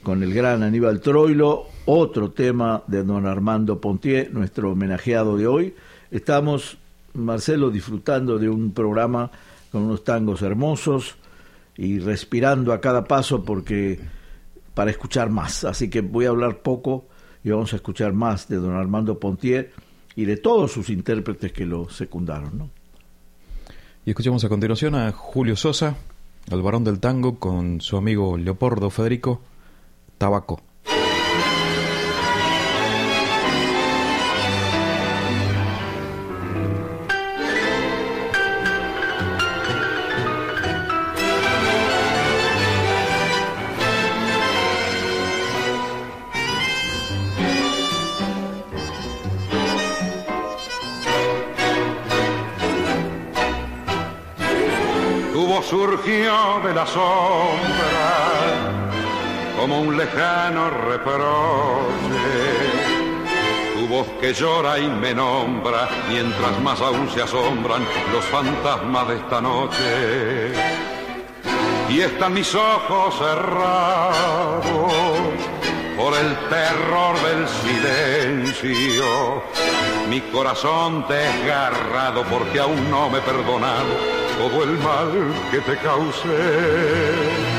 con 0.03 0.23
el 0.23 0.33
gran 0.33 0.63
Aníbal 0.63 1.01
Troilo, 1.01 1.67
otro 1.85 2.31
tema 2.31 2.83
de 2.87 3.03
don 3.03 3.25
Armando 3.25 3.79
Pontier, 3.79 4.33
nuestro 4.33 4.71
homenajeado 4.71 5.37
de 5.37 5.47
hoy. 5.47 5.75
Estamos, 6.09 6.77
Marcelo, 7.13 7.69
disfrutando 7.69 8.39
de 8.39 8.49
un 8.49 8.71
programa 8.71 9.31
con 9.71 9.83
unos 9.83 10.03
tangos 10.03 10.41
hermosos 10.41 11.15
y 11.77 11.99
respirando 11.99 12.73
a 12.73 12.81
cada 12.81 13.05
paso 13.05 13.43
porque 13.43 13.99
para 14.73 14.91
escuchar 14.91 15.29
más. 15.29 15.63
Así 15.63 15.89
que 15.89 16.01
voy 16.01 16.25
a 16.25 16.29
hablar 16.29 16.61
poco 16.61 17.07
y 17.43 17.49
vamos 17.49 17.73
a 17.73 17.77
escuchar 17.77 18.13
más 18.13 18.47
de 18.47 18.57
don 18.57 18.75
Armando 18.75 19.19
Pontier 19.19 19.71
y 20.15 20.25
de 20.25 20.37
todos 20.37 20.71
sus 20.71 20.89
intérpretes 20.89 21.51
que 21.51 21.65
lo 21.65 21.89
secundaron, 21.89 22.57
¿no? 22.57 22.80
Y 24.03 24.09
escuchamos 24.09 24.43
a 24.43 24.49
continuación 24.49 24.95
a 24.95 25.11
Julio 25.11 25.55
Sosa, 25.55 25.95
el 26.49 26.63
varón 26.63 26.83
del 26.83 26.99
tango, 26.99 27.37
con 27.37 27.81
su 27.81 27.97
amigo 27.97 28.35
Leopoldo 28.35 28.89
Federico, 28.89 29.41
Tabaco. 30.17 30.59
De 56.63 56.73
la 56.73 56.85
sombra 56.85 58.21
como 59.59 59.81
un 59.81 59.97
lejano 59.97 60.69
reproche. 60.69 61.21
Tu 63.75 63.87
voz 63.87 64.07
que 64.19 64.33
llora 64.33 64.77
y 64.77 64.87
me 64.87 65.13
nombra, 65.13 65.89
mientras 66.09 66.59
más 66.61 66.81
aún 66.81 67.09
se 67.09 67.23
asombran 67.23 67.83
los 68.13 68.25
fantasmas 68.25 69.07
de 69.07 69.15
esta 69.15 69.41
noche. 69.41 70.53
y 71.89 71.99
están 71.99 72.33
mis 72.33 72.55
ojos 72.55 73.15
cerrados 73.17 74.65
por 75.97 76.13
el 76.13 76.37
terror 76.49 77.15
del 77.27 77.47
silencio. 77.47 79.43
Mi 80.09 80.21
corazón 80.21 81.05
desgarrado 81.07 82.23
porque 82.23 82.59
aún 82.59 82.89
no 82.89 83.09
me 83.09 83.17
he 83.17 83.21
todo 84.37 84.63
el 84.63 84.77
mal 84.79 85.11
que 85.51 85.59
te 85.59 85.77
causé. 85.77 87.51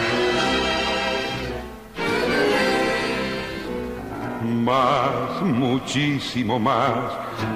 más, 4.63 5.43
muchísimo 5.43 6.59
más. 6.59 7.13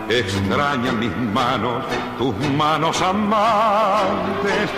Extrañan 0.08 0.98
mis 0.98 1.16
manos, 1.16 1.84
tus 2.18 2.34
manos 2.50 3.00
amantes. 3.00 4.70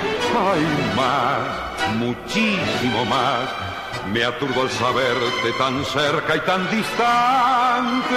Hay 0.46 0.64
más, 0.96 1.96
muchísimo 1.96 3.05
más. 3.07 3.48
Me 4.12 4.24
aturdo 4.24 4.62
al 4.62 4.70
saberte 4.70 5.53
tan 5.59 5.85
cerca 5.85 6.37
y 6.37 6.40
tan 6.40 6.70
distante. 6.70 8.16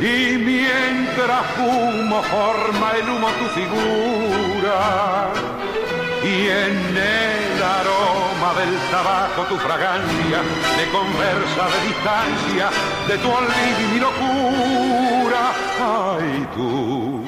Y 0.00 0.38
mientras 0.38 1.44
humo 1.58 2.22
forma 2.22 2.92
el 2.92 3.08
humo 3.10 3.28
tu 3.30 3.46
figura 3.46 5.32
y 6.22 6.46
en 6.46 6.96
el 6.96 7.62
aroma 7.62 8.54
del 8.60 8.78
tabaco 8.92 9.42
tu 9.48 9.56
fragancia 9.56 10.42
me 10.76 10.84
conversa 10.92 11.68
de 11.72 11.88
distancia 11.88 12.70
de 13.08 13.18
tu 13.18 13.28
olvido 13.28 13.80
y 13.80 13.92
mi 13.92 14.00
locura. 14.00 15.52
Ay 15.80 16.48
tú, 16.54 17.24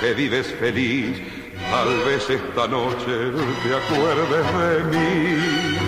que 0.00 0.14
vives 0.14 0.46
feliz, 0.58 1.20
tal 1.70 1.88
vez 2.06 2.30
esta 2.30 2.66
noche 2.68 3.32
te 3.62 3.76
acuerdes 3.76 4.46
de 4.58 4.96
mí. 4.96 5.78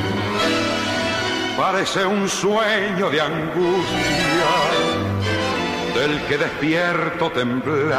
Parece 1.57 2.05
un 2.05 2.29
sueño 2.29 3.09
de 3.11 3.21
angustia 3.21 4.90
del 6.01 6.19
que 6.23 6.39
despierto 6.39 7.31
temblando 7.31 7.91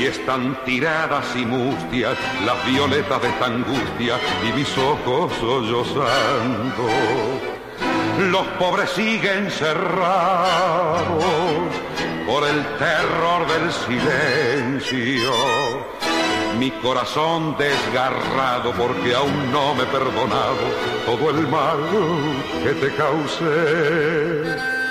y 0.00 0.06
están 0.06 0.58
tiradas 0.64 1.24
y 1.36 1.46
mustias 1.46 2.18
las 2.44 2.66
violetas 2.66 3.22
de 3.22 3.28
esta 3.28 3.46
angustia 3.46 4.16
y 4.44 4.52
mis 4.58 4.76
ojos 4.76 5.32
sollozando. 5.38 6.88
Los 8.28 8.44
pobres 8.58 8.90
siguen 8.90 9.48
cerrados 9.52 11.24
por 12.26 12.42
el 12.42 12.64
terror 12.76 13.46
del 13.46 13.72
silencio. 13.72 15.32
Mi 16.58 16.72
corazón 16.72 17.56
desgarrado 17.56 18.72
porque 18.72 19.14
aún 19.14 19.52
no 19.52 19.76
me 19.76 19.84
he 19.84 19.86
perdonado 19.86 20.64
todo 21.06 21.30
el 21.30 21.46
mal 21.46 21.78
que 22.64 22.72
te 22.74 22.92
causé. 22.96 24.83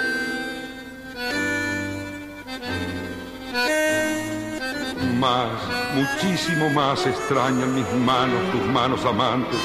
Más, 5.24 5.48
muchísimo 5.96 6.70
más 6.70 7.06
extrañan 7.06 7.74
mis 7.74 7.90
manos, 8.06 8.42
tus 8.52 8.66
manos 8.66 9.06
amantes. 9.06 9.60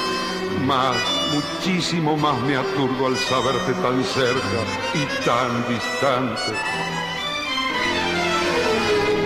Más, 0.64 0.96
muchísimo 1.34 2.16
más 2.16 2.38
me 2.42 2.56
aturdo 2.56 3.08
al 3.08 3.16
saberte 3.16 3.72
tan 3.84 3.98
cerca 4.04 4.60
y 5.00 5.02
tan 5.26 5.50
distante. 5.74 6.52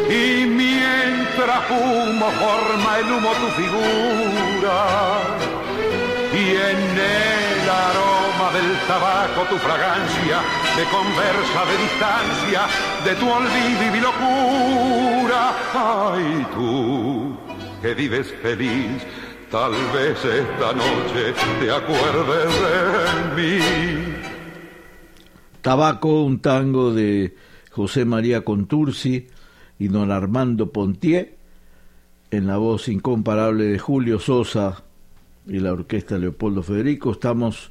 Y 0.09 0.47
mientras 0.47 1.71
humo 1.71 2.29
forma 2.42 2.90
el 3.01 3.12
humo 3.12 3.31
tu 3.42 3.49
figura 3.61 4.79
y 6.33 6.45
en 6.71 6.81
el 6.99 7.71
aroma 7.71 8.21
del 8.50 8.76
tabaco 8.88 9.44
tu 9.48 9.57
fragancia 9.57 10.40
me 10.76 10.85
conversa 10.90 11.64
de 11.70 11.76
distancia 11.78 12.61
de 13.05 13.14
tu 13.14 13.28
olvido 13.31 13.96
y 13.96 14.00
locura. 14.00 15.55
Ay, 15.72 16.46
tú 16.52 17.37
que 17.81 17.94
vives 17.94 18.35
feliz, 18.42 19.02
tal 19.50 19.72
vez 19.94 20.24
esta 20.24 20.72
noche 20.72 21.35
te 21.61 21.70
acuerdes 21.70 22.52
de 22.62 23.42
mí. 23.42 24.14
Tabaco, 25.61 26.24
un 26.24 26.40
tango 26.40 26.92
de 26.92 27.37
José 27.70 28.05
María 28.05 28.42
Contursi 28.42 29.28
y 29.78 29.88
don 29.88 30.11
Armando 30.11 30.72
Pontier, 30.72 31.37
en 32.33 32.48
la 32.48 32.57
voz 32.57 32.88
incomparable 32.88 33.64
de 33.64 33.78
Julio 33.78 34.18
Sosa 34.18 34.83
y 35.46 35.61
la 35.61 35.72
orquesta 35.72 36.18
Leopoldo 36.18 36.62
Federico. 36.62 37.12
Estamos 37.12 37.70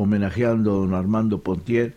homenajeando 0.00 0.70
a 0.72 0.74
don 0.76 0.94
Armando 0.94 1.42
Pontier 1.42 1.94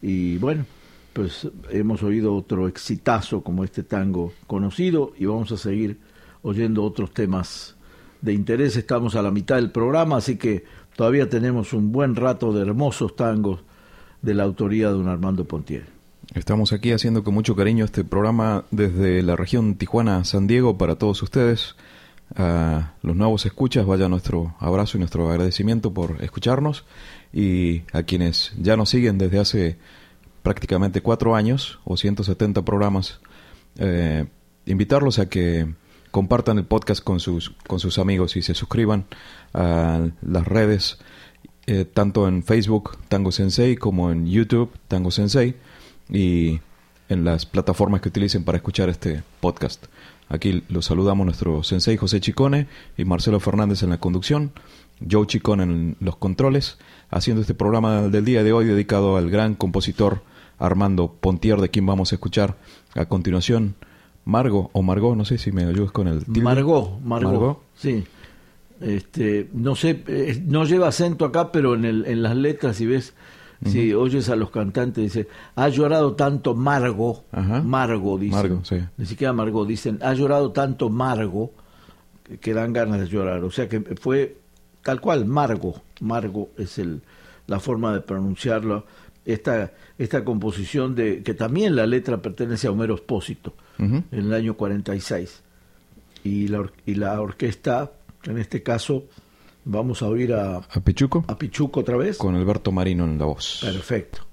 y 0.00 0.38
bueno, 0.38 0.64
pues 1.12 1.48
hemos 1.70 2.02
oído 2.02 2.34
otro 2.34 2.68
exitazo 2.68 3.42
como 3.42 3.64
este 3.64 3.82
tango 3.82 4.32
conocido 4.46 5.12
y 5.18 5.26
vamos 5.26 5.52
a 5.52 5.58
seguir 5.58 5.98
oyendo 6.42 6.82
otros 6.82 7.12
temas 7.12 7.76
de 8.22 8.32
interés. 8.32 8.76
Estamos 8.76 9.14
a 9.14 9.22
la 9.22 9.30
mitad 9.30 9.56
del 9.56 9.70
programa, 9.70 10.16
así 10.16 10.36
que 10.36 10.64
todavía 10.96 11.28
tenemos 11.28 11.74
un 11.74 11.92
buen 11.92 12.16
rato 12.16 12.52
de 12.52 12.62
hermosos 12.62 13.14
tangos 13.14 13.60
de 14.22 14.34
la 14.34 14.44
autoría 14.44 14.88
de 14.88 14.94
don 14.94 15.08
Armando 15.08 15.44
Pontier. 15.44 15.84
Estamos 16.34 16.72
aquí 16.72 16.92
haciendo 16.92 17.22
con 17.22 17.34
mucho 17.34 17.54
cariño 17.54 17.84
este 17.84 18.04
programa 18.04 18.64
desde 18.70 19.22
la 19.22 19.36
región 19.36 19.74
Tijuana-San 19.74 20.46
Diego 20.46 20.78
para 20.78 20.96
todos 20.96 21.22
ustedes. 21.22 21.76
A 22.36 22.94
los 23.02 23.14
nuevos 23.14 23.44
escuchas, 23.46 23.84
vaya 23.86 24.08
nuestro 24.08 24.56
abrazo 24.58 24.96
y 24.96 25.00
nuestro 25.00 25.30
agradecimiento 25.30 25.92
por 25.92 26.22
escucharnos. 26.22 26.84
Y 27.34 27.82
a 27.92 28.04
quienes 28.04 28.52
ya 28.56 28.76
nos 28.76 28.90
siguen 28.90 29.18
desde 29.18 29.40
hace 29.40 29.76
prácticamente 30.44 31.00
cuatro 31.00 31.34
años 31.34 31.80
o 31.84 31.96
170 31.96 32.64
programas, 32.64 33.18
eh, 33.78 34.26
invitarlos 34.66 35.18
a 35.18 35.28
que 35.28 35.66
compartan 36.12 36.58
el 36.58 36.64
podcast 36.64 37.02
con 37.02 37.18
sus, 37.18 37.50
con 37.66 37.80
sus 37.80 37.98
amigos 37.98 38.36
y 38.36 38.42
se 38.42 38.54
suscriban 38.54 39.06
a 39.52 40.06
las 40.22 40.46
redes, 40.46 40.98
eh, 41.66 41.84
tanto 41.84 42.28
en 42.28 42.44
Facebook 42.44 42.98
Tango 43.08 43.32
Sensei 43.32 43.74
como 43.74 44.12
en 44.12 44.26
YouTube 44.26 44.70
Tango 44.86 45.10
Sensei 45.10 45.56
y 46.08 46.60
en 47.08 47.24
las 47.24 47.46
plataformas 47.46 48.00
que 48.00 48.10
utilicen 48.10 48.44
para 48.44 48.58
escuchar 48.58 48.88
este 48.90 49.24
podcast. 49.40 49.86
Aquí 50.28 50.62
los 50.68 50.86
saludamos 50.86 51.26
nuestro 51.26 51.62
sensei 51.62 51.96
José 51.96 52.20
Chicone 52.20 52.66
y 52.96 53.04
Marcelo 53.04 53.40
Fernández 53.40 53.82
en 53.82 53.90
la 53.90 53.98
conducción, 53.98 54.52
Joe 55.08 55.26
Chicone 55.26 55.62
en 55.64 55.96
los 56.00 56.16
controles, 56.16 56.78
haciendo 57.10 57.40
este 57.40 57.54
programa 57.54 58.02
del 58.02 58.24
día 58.24 58.42
de 58.42 58.52
hoy 58.52 58.66
dedicado 58.66 59.16
al 59.16 59.30
gran 59.30 59.54
compositor 59.54 60.22
Armando 60.58 61.12
Pontier, 61.20 61.60
de 61.60 61.68
quien 61.68 61.86
vamos 61.86 62.12
a 62.12 62.16
escuchar 62.16 62.56
a 62.94 63.06
continuación. 63.06 63.74
Margo 64.24 64.70
o 64.72 64.82
Margot, 64.82 65.16
no 65.16 65.24
sé 65.24 65.36
si 65.36 65.52
me 65.52 65.64
ayudas 65.64 65.92
con 65.92 66.08
el 66.08 66.24
tilde. 66.24 66.40
Margot, 66.40 67.00
Margot, 67.00 67.60
sí. 67.74 68.04
Este, 68.80 69.48
no 69.52 69.76
sé, 69.76 70.02
no 70.46 70.64
lleva 70.64 70.88
acento 70.88 71.24
acá, 71.24 71.52
pero 71.52 71.74
en, 71.74 71.84
el, 71.84 72.06
en 72.06 72.22
las 72.22 72.36
letras, 72.36 72.76
si 72.76 72.86
ves, 72.86 73.14
si 73.64 73.94
oyes 73.94 74.28
a 74.28 74.36
los 74.36 74.50
cantantes, 74.50 75.04
dice, 75.04 75.28
ha 75.54 75.68
llorado 75.68 76.14
tanto 76.14 76.54
Margo, 76.54 77.24
Margo, 77.64 78.18
dice. 78.18 78.34
Margo, 78.34 78.64
sí. 78.64 78.76
Ni 78.96 79.06
siquiera 79.06 79.32
Margot, 79.32 79.66
dicen, 79.66 79.98
ha 80.02 80.12
llorado 80.14 80.52
tanto 80.52 80.90
Margo, 80.90 81.52
que, 82.40 82.54
dan 82.54 82.72
ganas 82.72 83.00
de 83.00 83.06
llorar. 83.06 83.44
O 83.44 83.50
sea 83.50 83.68
que 83.68 83.80
fue 83.80 84.38
tal 84.84 85.00
cual, 85.00 85.24
Margo, 85.24 85.82
Margo 86.00 86.50
es 86.56 86.78
el, 86.78 87.00
la 87.48 87.58
forma 87.58 87.92
de 87.92 88.00
pronunciarlo. 88.00 88.86
Esta, 89.24 89.72
esta 89.98 90.22
composición 90.22 90.94
de 90.94 91.22
que 91.22 91.32
también 91.32 91.74
la 91.74 91.86
letra 91.86 92.18
pertenece 92.18 92.66
a 92.66 92.70
Homero 92.70 92.94
Espósito 92.94 93.54
en 93.78 94.04
el 94.12 94.34
año 94.34 94.54
46 94.54 95.42
y 96.24 96.48
la, 96.48 96.70
y 96.84 96.94
la 96.94 97.18
orquesta 97.20 97.90
en 98.24 98.36
este 98.36 98.62
caso 98.62 99.04
vamos 99.64 100.02
a 100.02 100.08
oír 100.08 100.34
a, 100.34 100.56
a 100.58 100.80
Pichuco 100.80 101.24
a 101.26 101.38
Pichuco 101.38 101.80
otra 101.80 101.96
vez. 101.96 102.18
Con 102.18 102.34
Alberto 102.34 102.70
Marino 102.70 103.04
en 103.04 103.18
la 103.18 103.24
voz. 103.24 103.60
Perfecto 103.62 104.26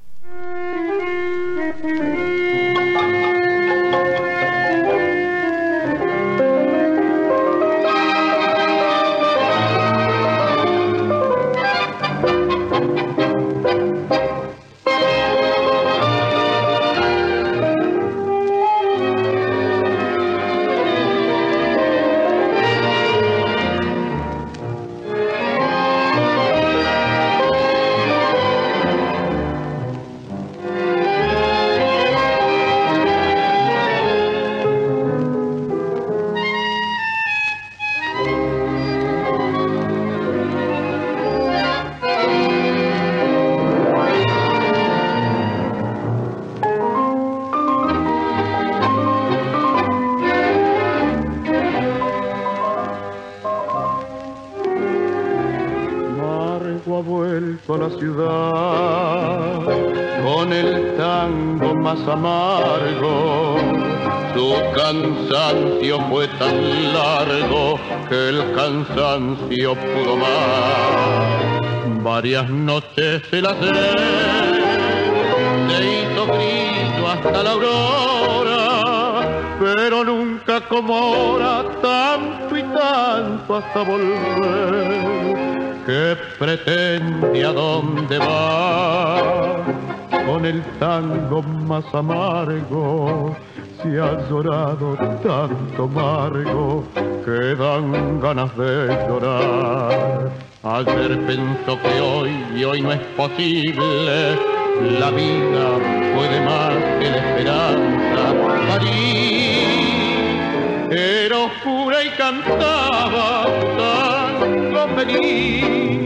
noches 72.97 73.21
se 73.29 73.41
la 73.41 73.53
se 73.53 73.67
hizo 75.77 77.07
hasta 77.07 77.43
la 77.43 77.51
aurora, 77.51 79.21
pero 79.59 80.03
nunca 80.03 80.61
como 80.61 80.95
ahora, 80.95 81.63
tanto 81.81 82.57
y 82.57 82.63
tanto 82.63 83.55
hasta 83.57 83.83
volver 83.83 85.37
¿Qué 85.85 86.15
pretende 86.37 87.45
a 87.45 87.51
dónde 87.51 88.17
va? 88.19 89.63
Con 90.25 90.45
el 90.45 90.61
tango 90.79 91.41
más 91.41 91.85
amargo, 91.93 93.35
si 93.81 93.97
has 93.97 94.29
llorado 94.29 94.95
tanto 95.23 95.83
amargo, 95.83 96.83
que 97.25 97.55
dan 97.55 98.19
ganas 98.21 98.55
de 98.55 98.87
llorar. 99.07 100.50
Ayer 100.73 101.19
pensó 101.25 101.77
que 101.81 101.99
hoy 101.99 102.31
y 102.55 102.63
hoy 102.63 102.81
no 102.81 102.93
es 102.93 103.01
posible, 103.17 104.37
la 104.99 105.11
vida 105.11 105.67
puede 106.15 106.39
más 106.45 106.73
que 106.97 107.09
la 107.09 107.17
esperanza. 107.17 108.33
París 108.69 109.57
era 110.89 111.39
oscura 111.39 112.03
y 112.05 112.09
cantaba 112.11 113.47
tango 113.77 114.87
feliz 114.95 116.05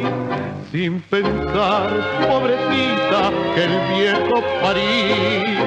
sin 0.71 0.99
pensar, 1.11 1.89
pobrecita, 2.27 3.31
que 3.53 3.65
el 3.65 3.75
viejo 3.95 4.43
París 4.63 5.59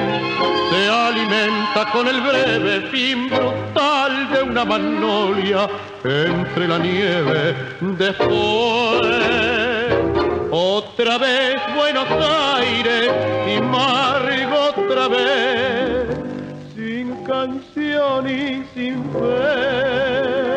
se 0.70 0.88
alimenta 0.90 1.92
con 1.92 2.08
el 2.08 2.20
breve 2.20 2.80
fin 2.90 3.30
magnolia 4.64 5.68
entre 6.04 6.68
la 6.68 6.78
nieve. 6.78 7.54
Después, 7.80 9.02
otra 10.50 11.18
vez 11.18 11.56
Buenos 11.74 12.08
Aires 12.56 13.10
y 13.46 13.60
Margo 13.60 14.70
otra 14.76 15.08
vez, 15.08 16.08
sin 16.74 17.24
canción 17.24 18.28
y 18.28 18.64
sin 18.74 19.02
fe. 19.12 20.47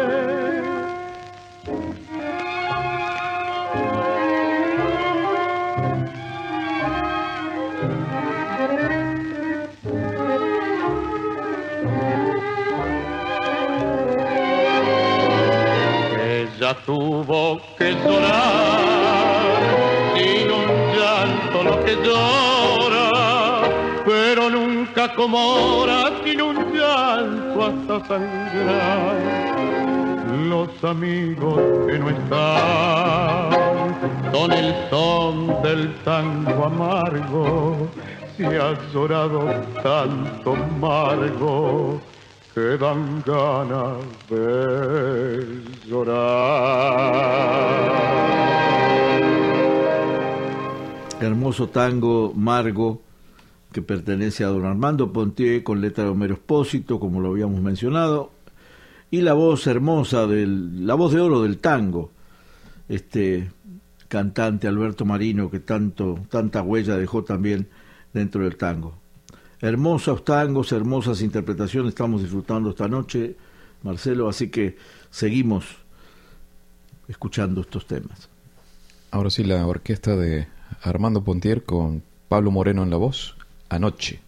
Tuvo 16.85 17.61
que 17.77 17.91
llorar, 17.91 18.79
sin 20.15 20.51
un 20.51 20.67
llanto 20.95 21.63
lo 21.63 21.83
que 21.83 21.95
llora, 22.03 23.61
pero 24.05 24.49
nunca 24.49 25.13
como 25.15 25.37
ahora, 25.37 26.11
sin 26.23 26.41
un 26.41 26.73
llanto 26.73 27.65
hasta 27.65 28.07
sangrar. 28.07 29.51
Los 30.47 30.83
amigos 30.83 31.61
que 31.87 31.99
no 31.99 32.09
están 32.09 33.51
son 34.31 34.51
el 34.51 34.73
son 34.89 35.61
del 35.61 35.93
tango 36.03 36.65
amargo, 36.65 37.87
si 38.37 38.45
has 38.45 38.77
llorado 38.93 39.45
tanto 39.83 40.53
amargo 40.53 42.01
que 42.53 42.77
dan 42.77 43.23
ganas 43.25 44.03
de 44.29 45.61
llorar. 45.87 46.31
Hermoso 51.21 51.69
tango 51.69 52.33
Margo 52.35 53.01
que 53.71 53.81
pertenece 53.81 54.43
a 54.43 54.47
don 54.47 54.65
Armando 54.65 55.13
Pontier 55.13 55.63
con 55.63 55.79
letra 55.79 56.03
de 56.03 56.09
Homero 56.09 56.33
Espósito, 56.33 56.99
como 56.99 57.21
lo 57.21 57.29
habíamos 57.29 57.61
mencionado, 57.61 58.31
y 59.09 59.21
la 59.21 59.33
voz 59.33 59.65
hermosa 59.67 60.27
del 60.27 60.85
la 60.85 60.95
voz 60.95 61.13
de 61.13 61.21
oro 61.21 61.41
del 61.41 61.59
tango, 61.59 62.11
este 62.89 63.49
cantante 64.09 64.67
Alberto 64.67 65.05
Marino 65.05 65.49
que 65.49 65.59
tanto 65.59 66.19
tanta 66.29 66.61
huella 66.61 66.97
dejó 66.97 67.23
también 67.23 67.69
dentro 68.13 68.43
del 68.43 68.57
tango. 68.57 69.00
Hermosos 69.61 70.25
tangos, 70.25 70.71
hermosas 70.71 71.21
interpretaciones 71.21 71.89
estamos 71.89 72.21
disfrutando 72.21 72.71
esta 72.71 72.87
noche, 72.87 73.35
Marcelo, 73.83 74.27
así 74.27 74.49
que 74.49 74.75
seguimos 75.11 75.65
escuchando 77.07 77.61
estos 77.61 77.85
temas. 77.85 78.27
Ahora 79.11 79.29
sí, 79.29 79.43
la 79.43 79.67
orquesta 79.67 80.15
de 80.15 80.47
Armando 80.81 81.23
Pontier 81.23 81.63
con 81.63 82.01
Pablo 82.27 82.49
Moreno 82.49 82.81
en 82.81 82.89
la 82.89 82.97
voz, 82.97 83.35
anoche. 83.69 84.19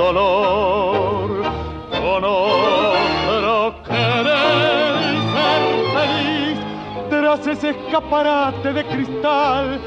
Dolor 0.00 1.28
con 1.90 2.24
otro 2.24 3.82
querer 3.88 4.94
ser 5.32 5.62
feliz 5.94 6.56
tras 7.10 7.46
ese 7.46 7.68
escaparate 7.70 8.68
de 8.72 8.82
cristal 8.92 9.78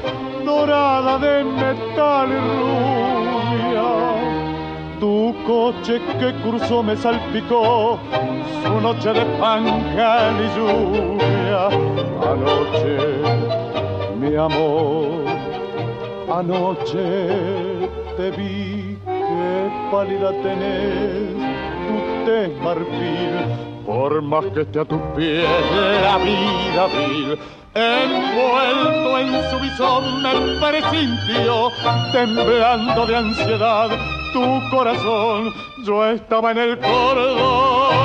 dorada 0.44 1.18
de 1.18 1.34
metal 1.42 2.28
y 2.30 2.40
rubia 2.60 3.90
tu 5.00 5.34
coche 5.48 5.94
que 6.20 6.28
cruzó 6.44 6.76
me 6.84 6.96
salpicó 6.96 7.98
su 8.62 8.80
noche 8.80 9.12
de 9.18 9.24
pancal 9.40 10.34
y 10.44 10.48
lluvia 10.56 11.66
anoche 12.32 12.94
mi 14.20 14.36
amor. 14.36 15.24
Anoche 16.40 17.04
te 18.16 18.30
vi, 18.36 18.63
pálida 19.94 20.30
tenés, 20.42 21.30
tu 21.86 21.96
tez 22.24 22.50
marfil, 22.60 23.34
por 23.86 24.20
más 24.22 24.44
que 24.46 24.62
esté 24.62 24.80
a 24.80 24.84
tus 24.84 25.00
pies 25.14 25.46
la 26.02 26.16
vida 26.18 26.86
vil. 26.94 27.38
Envuelto 27.74 29.18
en 29.18 29.30
su 29.50 29.56
visón 29.60 30.22
me 30.22 30.32
presintió, 30.60 31.70
temblando 32.12 33.06
de 33.06 33.16
ansiedad, 33.16 33.90
tu 34.32 34.44
corazón, 34.70 35.52
yo 35.84 36.04
estaba 36.06 36.50
en 36.50 36.58
el 36.58 36.78
cordón. 36.80 38.03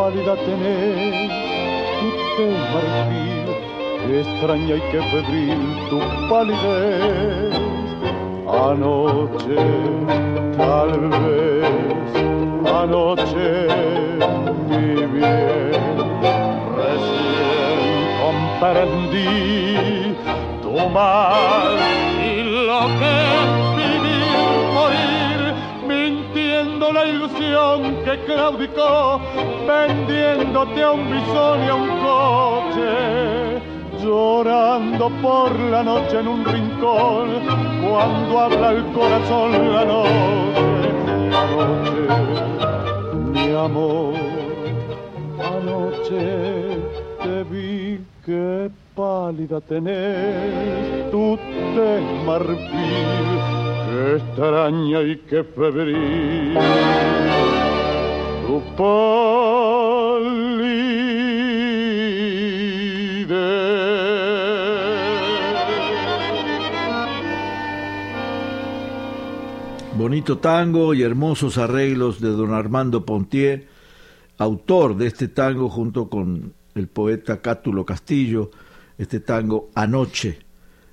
Pálida 0.00 0.34
tenés, 0.46 1.30
tu 2.36 2.46
marfil, 2.72 3.48
extraña 4.20 4.76
y 4.76 4.82
qué 4.90 5.00
febril 5.12 5.60
tu 5.90 5.98
palidez. 6.30 7.54
Anoche, 8.68 9.60
tal 10.56 10.92
vez, 11.20 12.12
anoche, 12.82 13.50
mi 14.68 14.86
bien, 15.14 15.96
recién 16.80 17.80
comprendí 18.22 20.16
tu 20.62 20.74
mal 20.96 21.76
y 22.26 22.42
lo 22.68 22.80
que 23.00 23.16
vivir, 23.80 24.48
morir, 24.76 25.40
mintiendo 25.86 26.84
la 26.90 27.04
ilusión 27.04 27.76
que 28.04 28.14
claudicó, 28.24 29.20
vendiéndote 29.70 30.82
a 30.82 30.92
un 30.92 31.04
bisón 31.10 31.64
y 31.64 31.68
a 31.68 31.74
un 31.74 31.90
coche 32.06 32.90
llorando 34.02 35.10
por 35.22 35.50
la 35.74 35.82
noche 35.82 36.20
en 36.20 36.28
un 36.28 36.44
rincón, 36.44 37.28
cuando 37.82 38.40
habla 38.40 38.70
el 38.72 38.84
corazón 38.92 39.50
la 39.72 39.84
noche, 39.84 40.64
anoche, 41.44 42.02
mi 43.34 43.48
amor, 43.54 44.14
anoche 45.54 46.22
te 47.22 47.44
vi 47.50 48.00
que 48.24 48.70
pálida 48.96 49.60
tenés 49.60 51.10
tu 51.10 51.38
tez 51.74 52.02
marfil, 52.26 53.28
que 53.86 54.16
extraña 54.16 55.02
y 55.02 55.16
que 55.28 55.44
febril, 55.44 56.58
tu 58.46 58.62
Bonito 69.96 70.38
tango 70.38 70.94
y 70.94 71.02
hermosos 71.02 71.58
arreglos 71.58 72.20
de 72.20 72.30
don 72.30 72.52
Armando 72.52 73.04
Pontier, 73.04 73.68
autor 74.38 74.96
de 74.96 75.06
este 75.06 75.28
tango 75.28 75.68
junto 75.68 76.08
con 76.08 76.54
el 76.74 76.88
poeta 76.88 77.40
Cátulo 77.40 77.84
Castillo, 77.84 78.50
este 78.98 79.20
tango 79.20 79.70
Anoche, 79.74 80.38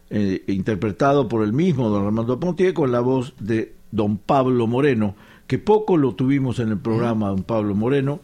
eh, 0.10 0.44
interpretado 0.48 1.28
por 1.28 1.44
el 1.44 1.54
mismo 1.54 1.90
don 1.90 2.06
Armando 2.06 2.40
Pontier 2.40 2.74
con 2.74 2.92
la 2.92 3.00
voz 3.00 3.34
de 3.40 3.76
don 3.92 4.18
Pablo 4.18 4.68
Moreno, 4.68 5.16
que 5.48 5.58
poco 5.58 5.98
lo 5.98 6.14
tuvimos 6.16 6.60
en 6.60 6.70
el 6.70 6.78
programa, 6.78 7.30
don 7.30 7.44
Pablo 7.44 7.76
Moreno, 7.76 8.20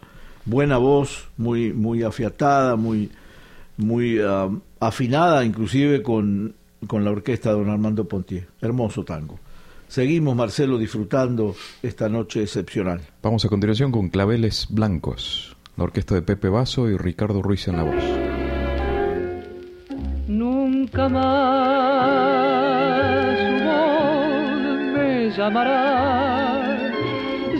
buena 0.45 0.77
voz, 0.77 1.29
muy, 1.37 1.73
muy 1.73 2.03
afiatada, 2.03 2.75
muy, 2.75 3.09
muy 3.77 4.19
ah, 4.19 4.49
afinada 4.79 5.45
inclusive 5.45 6.01
con, 6.01 6.55
con 6.87 7.03
la 7.03 7.11
orquesta 7.11 7.49
de 7.49 7.59
don 7.59 7.69
Armando 7.69 8.07
Pontier. 8.07 8.47
Hermoso 8.61 9.03
tango. 9.03 9.39
Seguimos, 9.87 10.35
Marcelo, 10.35 10.77
disfrutando 10.79 11.55
esta 11.83 12.09
noche 12.09 12.41
excepcional. 12.41 13.01
Vamos 13.21 13.45
a 13.45 13.49
continuación 13.49 13.91
con 13.91 14.09
Claveles 14.09 14.65
Blancos, 14.71 15.55
la 15.77 15.83
orquesta 15.83 16.15
de 16.15 16.23
Pepe 16.23 16.49
Basso 16.49 16.89
y 16.89 16.97
Ricardo 16.97 17.43
Ruiz 17.43 17.67
en 17.67 17.77
la 17.77 17.83
voz. 17.83 18.03
Nunca 20.27 21.09
más 21.09 22.33
su 23.37 23.65
voz 23.65 24.93
me 24.95 25.29
llamará, 25.37 26.91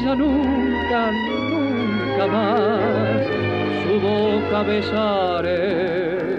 ya 0.03 0.15
nunca, 0.15 1.11
nunca 2.23 2.27
más 2.27 3.25
su 3.83 3.99
boca 3.99 4.63
besaré. 4.63 6.33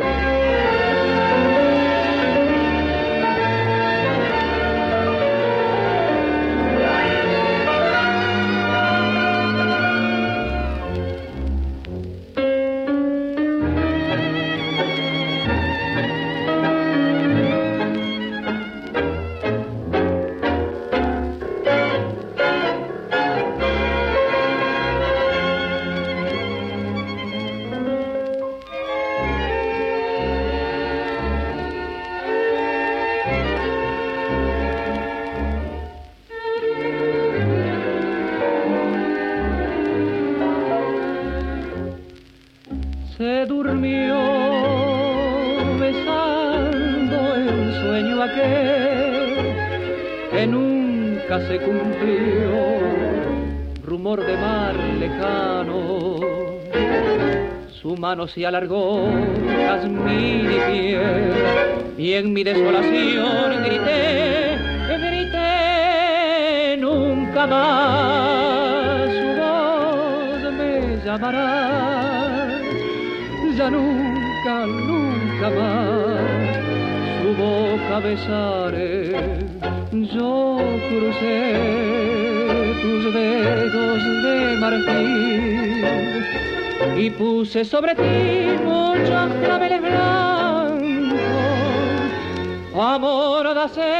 Mano 58.24 58.28
se 58.28 58.46
alargó, 58.46 59.08
jazmín 59.56 60.50
y 60.50 60.58
piel, 60.70 61.32
y 61.98 62.12
en 62.14 62.32
mi 62.32 62.44
desolación 62.44 63.62
grité, 63.64 64.56
grité, 64.88 66.76
nunca 66.78 67.46
más 67.46 69.10
su 69.12 69.26
voz 69.40 70.52
me 70.54 71.04
llamará 71.04 72.50
ya 73.56 73.70
nunca, 73.70 74.66
nunca 74.66 75.50
más 75.50 76.56
su 77.20 77.28
boca 77.40 78.00
besaré. 78.00 79.12
Yo 79.92 80.58
crucé 80.88 81.40
tus 82.82 83.14
dedos 83.14 84.02
de 84.24 84.56
marfil 84.58 85.53
y 86.96 87.10
puse 87.10 87.64
sobre 87.64 87.94
ti 87.94 88.56
muchos 88.64 89.32
claveles 89.42 89.80
blancos. 89.80 91.20
Amor, 92.76 93.54
dase 93.54 93.90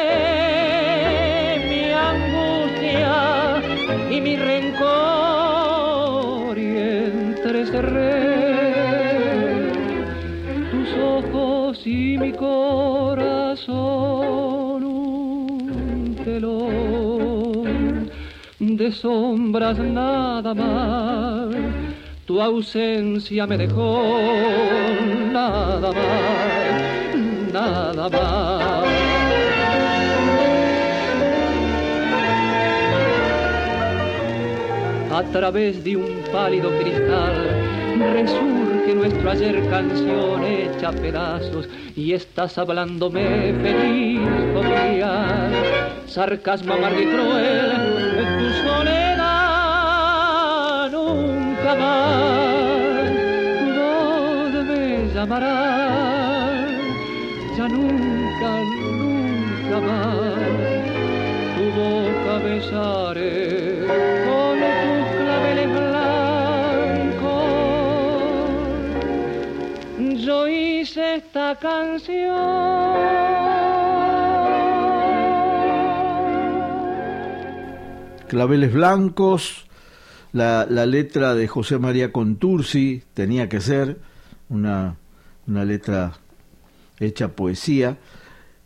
mi 1.68 1.91
angustia 1.93 3.62
y 4.11 4.20
mi 4.20 4.37
rencor 4.37 5.74
y 6.59 6.76
entre 6.76 7.66
cerré 7.66 8.24
y 11.87 12.16
mi 12.18 12.32
corazón 12.32 13.74
un 14.85 16.16
telón 16.24 18.11
de 18.59 18.91
sombras 18.91 19.78
nada 19.78 20.55
más. 20.55 21.93
Tu 22.26 22.40
ausencia 22.40 23.46
me 23.46 23.58
dejó 23.58 24.02
nada 25.30 25.92
más, 25.92 27.52
nada 27.52 28.08
más. 28.08 28.84
A 35.12 35.22
través 35.32 35.84
de 35.84 35.96
un 35.96 36.22
pálido 36.32 36.70
cristal 36.80 37.34
resurge 38.14 38.94
nuestro 38.94 39.30
ayer 39.30 39.68
canción 39.68 40.44
hecha 40.44 40.92
pedazos 40.92 41.68
y 41.94 42.12
estás 42.12 42.56
hablándome 42.58 43.52
feliz 43.62 44.20
jovial 44.54 45.52
sarcasmo 46.06 46.74
amargo 46.74 47.00
soledad 51.74 53.10
nunca 53.60 54.62
más 54.62 55.14
tu 55.14 55.20
amarás, 55.20 56.70
ya 57.56 57.68
nunca, 57.68 58.50
nunca 59.00 59.80
más 59.80 60.34
tu 61.56 61.64
boca 61.80 62.32
besaré 62.44 63.86
con 64.26 64.54
tus 64.82 65.06
claveles 65.20 65.68
blancos. 65.72 66.24
Yo 70.24 70.38
hice 70.48 71.02
esta 71.16 71.56
canción. 71.56 72.84
Claveles 78.28 78.72
Blancos, 78.72 79.64
la, 80.35 80.87
letra 80.87 81.35
de 81.35 81.47
José 81.47 81.78
María 81.78 82.11
Contursi, 82.11 83.03
tenía 83.14 83.49
que 83.49 83.61
ser 83.61 83.99
una, 84.49 84.97
una 85.47 85.64
letra 85.64 86.14
hecha 86.99 87.28
poesía, 87.28 87.99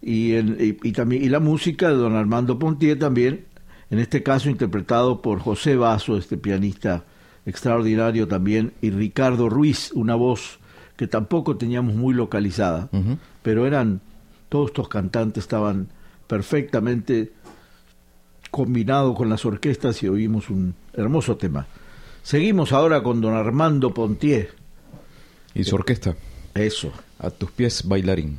y, 0.00 0.34
y, 0.34 0.92
también, 0.92 1.22
y 1.22 1.28
la 1.28 1.40
música 1.40 1.88
de 1.88 1.96
don 1.96 2.16
Armando 2.16 2.58
Pontier 2.58 2.98
también, 2.98 3.44
en 3.90 3.98
este 3.98 4.22
caso 4.22 4.48
interpretado 4.48 5.20
por 5.20 5.40
José 5.40 5.76
Vaso, 5.76 6.16
este 6.16 6.38
pianista 6.38 7.04
extraordinario 7.44 8.26
también, 8.26 8.72
y 8.80 8.90
Ricardo 8.90 9.50
Ruiz, 9.50 9.92
una 9.92 10.14
voz 10.14 10.60
que 10.96 11.06
tampoco 11.06 11.58
teníamos 11.58 11.94
muy 11.94 12.14
localizada, 12.14 12.88
pero 13.42 13.66
eran, 13.66 14.00
todos 14.48 14.68
estos 14.68 14.88
cantantes 14.88 15.44
estaban 15.44 15.88
perfectamente 16.26 17.32
combinado 18.50 19.14
con 19.14 19.28
las 19.28 19.44
orquestas 19.44 20.02
y 20.02 20.08
oímos 20.08 20.50
un 20.50 20.74
hermoso 20.92 21.36
tema. 21.36 21.66
Seguimos 22.22 22.72
ahora 22.72 23.02
con 23.02 23.20
don 23.20 23.34
Armando 23.34 23.94
Pontier. 23.94 24.54
Y 25.54 25.64
su 25.64 25.76
orquesta. 25.76 26.14
Eso. 26.54 26.92
A 27.18 27.30
tus 27.30 27.50
pies, 27.50 27.86
bailarín. 27.86 28.38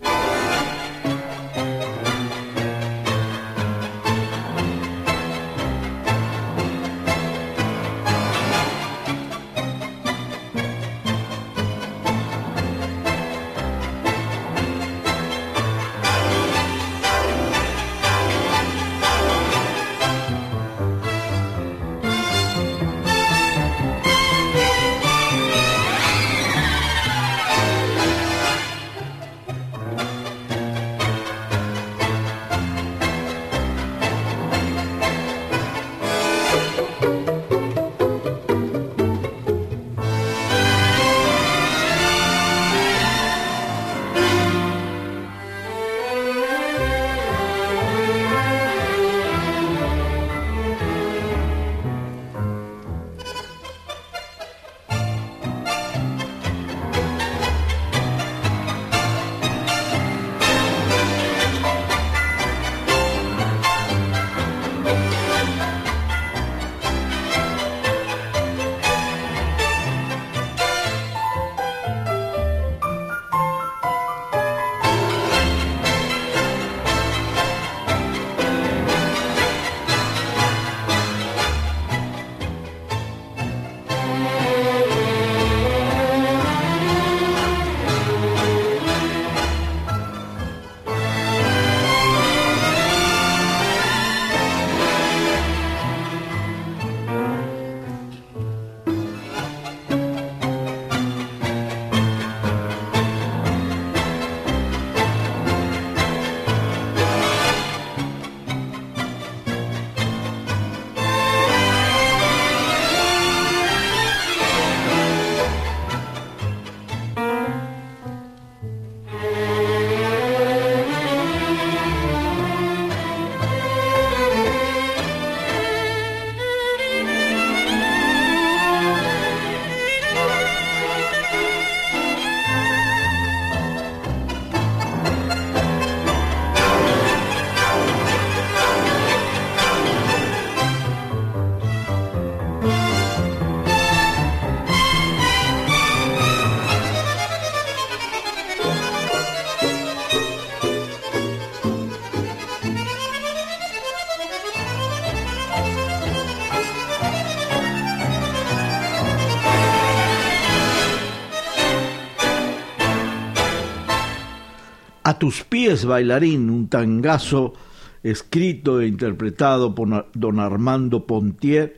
Tus 165.20 165.44
pies, 165.44 165.86
bailarín, 165.86 166.50
un 166.50 166.68
tangazo 166.68 167.54
escrito 168.02 168.82
e 168.82 168.88
interpretado 168.88 169.76
por 169.76 170.10
don 170.14 170.40
Armando 170.40 171.06
Pontier, 171.06 171.78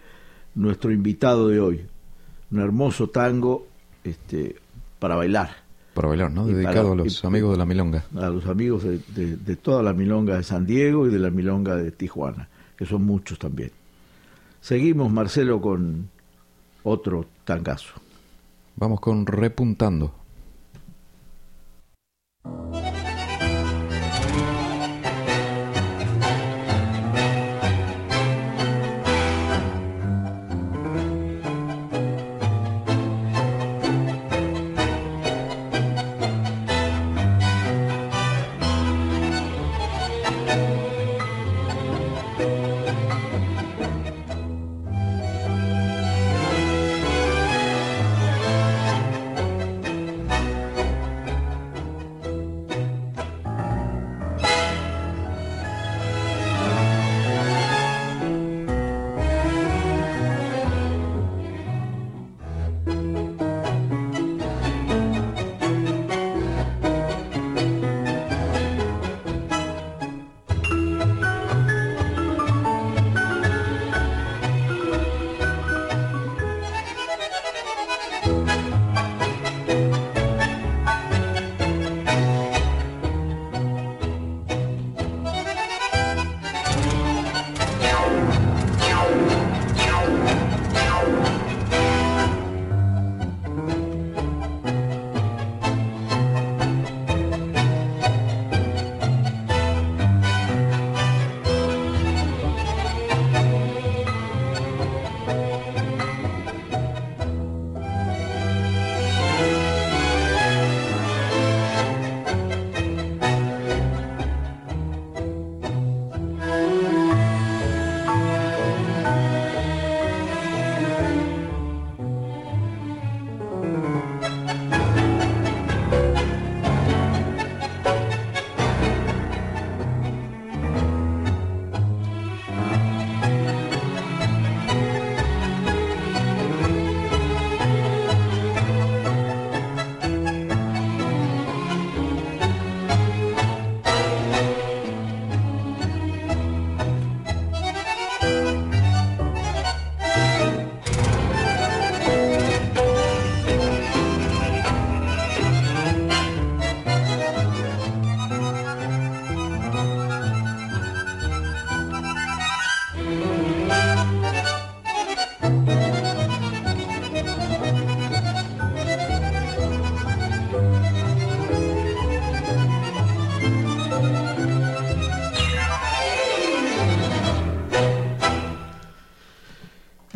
nuestro 0.55 0.91
invitado 0.91 1.47
de 1.47 1.59
hoy. 1.59 1.85
Un 2.51 2.59
hermoso 2.59 3.09
tango 3.09 3.67
este, 4.03 4.55
para 4.99 5.15
bailar. 5.15 5.49
Para 5.93 6.07
bailar, 6.07 6.31
¿no? 6.31 6.45
Dedicado 6.45 6.93
a 6.93 6.95
los 6.95 7.25
amigos 7.25 7.51
de 7.51 7.57
la 7.57 7.65
Milonga. 7.65 8.05
A 8.15 8.29
los 8.29 8.45
amigos 8.45 8.83
de, 8.83 8.99
de 9.35 9.55
toda 9.55 9.83
la 9.83 9.93
Milonga 9.93 10.37
de 10.37 10.43
San 10.43 10.65
Diego 10.65 11.07
y 11.07 11.11
de 11.11 11.19
la 11.19 11.29
Milonga 11.29 11.75
de 11.75 11.91
Tijuana, 11.91 12.47
que 12.77 12.85
son 12.85 13.03
muchos 13.03 13.39
también. 13.39 13.71
Seguimos, 14.61 15.11
Marcelo, 15.11 15.59
con 15.59 16.09
otro 16.83 17.25
tangazo. 17.43 17.93
Vamos 18.75 18.99
con 18.99 19.25
Repuntando. 19.25 20.13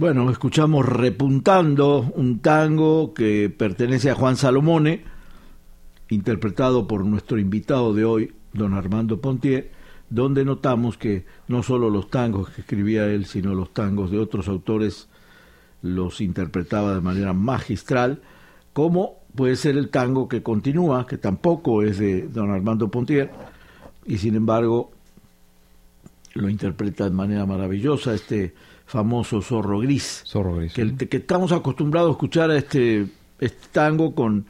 Bueno, 0.06 0.30
escuchamos 0.30 0.86
Repuntando, 0.86 2.14
un 2.16 2.38
tango 2.38 3.16
que 3.16 3.50
pertenece 3.50 4.12
a 4.12 4.14
Juan 4.14 4.36
Salomone, 4.36 5.02
interpretado 6.10 6.86
por 6.86 7.04
nuestro 7.04 7.40
invitado 7.40 7.92
de 7.92 8.06
hoy, 8.06 8.36
don 8.54 8.76
Armando 8.76 9.20
Pontier, 9.20 9.72
donde 10.12 10.46
notamos 10.46 11.00
que 11.00 11.26
no 11.48 11.64
solo 11.64 11.90
los 11.90 12.12
tangos 12.12 12.52
que 12.52 12.62
escribía 12.62 13.08
él, 13.08 13.26
sino 13.26 13.56
los 13.56 13.74
tangos 13.74 14.12
de 14.12 14.20
otros 14.20 14.48
autores 14.48 15.10
los 15.82 16.22
interpretaba 16.22 16.94
de 16.94 17.02
manera 17.02 17.34
magistral, 17.34 18.22
como 18.74 19.24
puede 19.34 19.56
ser 19.56 19.76
el 19.76 19.90
tango 19.90 20.28
que 20.28 20.44
continúa, 20.44 21.08
que 21.08 21.18
tampoco 21.18 21.82
es 21.82 21.98
de 21.98 22.28
don 22.28 22.52
Armando 22.52 22.92
Pontier, 22.92 23.32
y 24.06 24.20
sin 24.20 24.36
embargo 24.36 24.92
lo 26.36 26.48
interpreta 26.48 27.06
de 27.06 27.16
manera 27.16 27.48
maravillosa 27.48 28.14
este 28.14 28.54
famoso 28.86 29.42
Zorro 29.42 29.80
Gris. 29.80 30.24
Zorro 30.26 30.58
Gris. 30.58 30.74
Que, 30.74 30.96
que 30.96 31.18
estamos 31.18 31.52
acostumbrados 31.52 32.10
a 32.10 32.12
escuchar 32.12 32.52
a 32.52 32.58
este, 32.58 33.08
este 33.40 33.68
tango 33.72 34.16
con, 34.16 34.46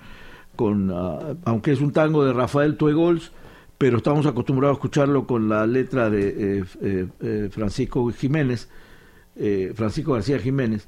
con 0.55 0.91
uh, 0.91 1.37
aunque 1.45 1.71
es 1.71 1.81
un 1.81 1.91
tango 1.91 2.25
de 2.25 2.33
Rafael 2.33 2.77
Tuegols, 2.77 3.31
pero 3.77 3.97
estamos 3.97 4.25
acostumbrados 4.25 4.75
a 4.75 4.77
escucharlo 4.77 5.27
con 5.27 5.49
la 5.49 5.65
letra 5.67 6.09
de 6.09 6.59
eh, 6.59 6.63
eh, 6.81 7.07
eh, 7.21 7.49
Francisco 7.51 8.09
Jiménez, 8.11 8.69
Francisco 9.73 10.13
García 10.13 10.39
Jiménez. 10.39 10.87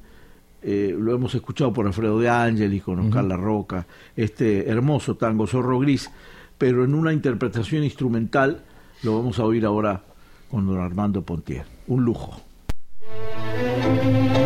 Lo 0.63 1.13
hemos 1.13 1.35
escuchado 1.35 1.73
por 1.73 1.85
Alfredo 1.85 2.19
de 2.19 2.29
Ángel 2.29 2.81
con 2.81 2.99
Oscar 2.99 3.23
uh 3.23 3.27
-huh. 3.27 3.29
La 3.29 3.37
Roca, 3.37 3.87
este 4.15 4.69
hermoso 4.69 5.15
tango 5.15 5.47
Zorro 5.47 5.79
Gris, 5.79 6.09
pero 6.57 6.83
en 6.85 6.93
una 6.93 7.11
interpretación 7.11 7.83
instrumental 7.83 8.63
lo 9.03 9.17
vamos 9.17 9.37
a 9.39 9.43
oír 9.43 9.65
ahora 9.65 10.01
con 10.49 10.65
don 10.65 10.79
Armando 10.79 11.21
Pontier. 11.21 11.65
Un 11.87 12.05
lujo. 12.05 12.46
Thank 13.79 14.31
you. 14.31 14.36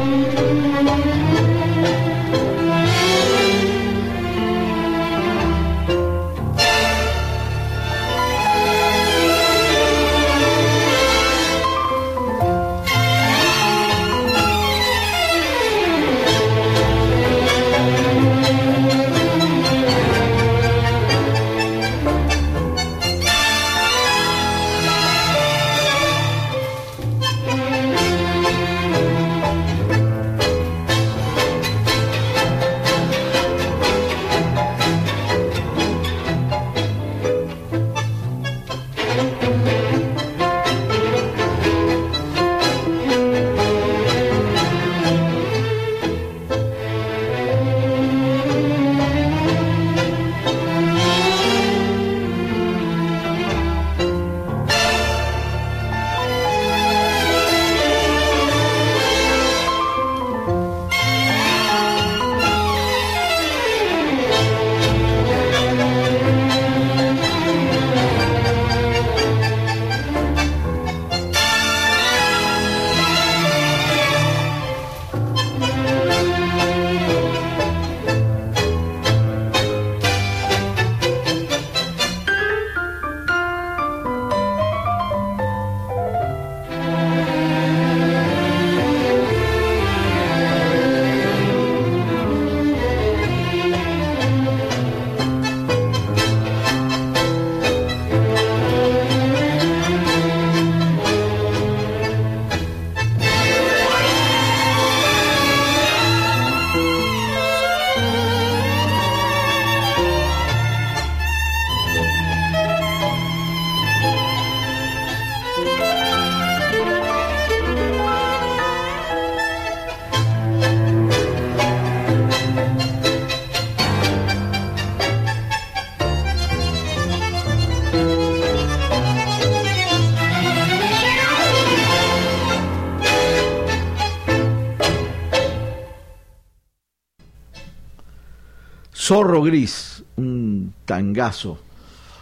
Zorro 139.12 139.44
Gris, 139.44 140.06
un 140.16 140.74
tangazo 140.86 141.60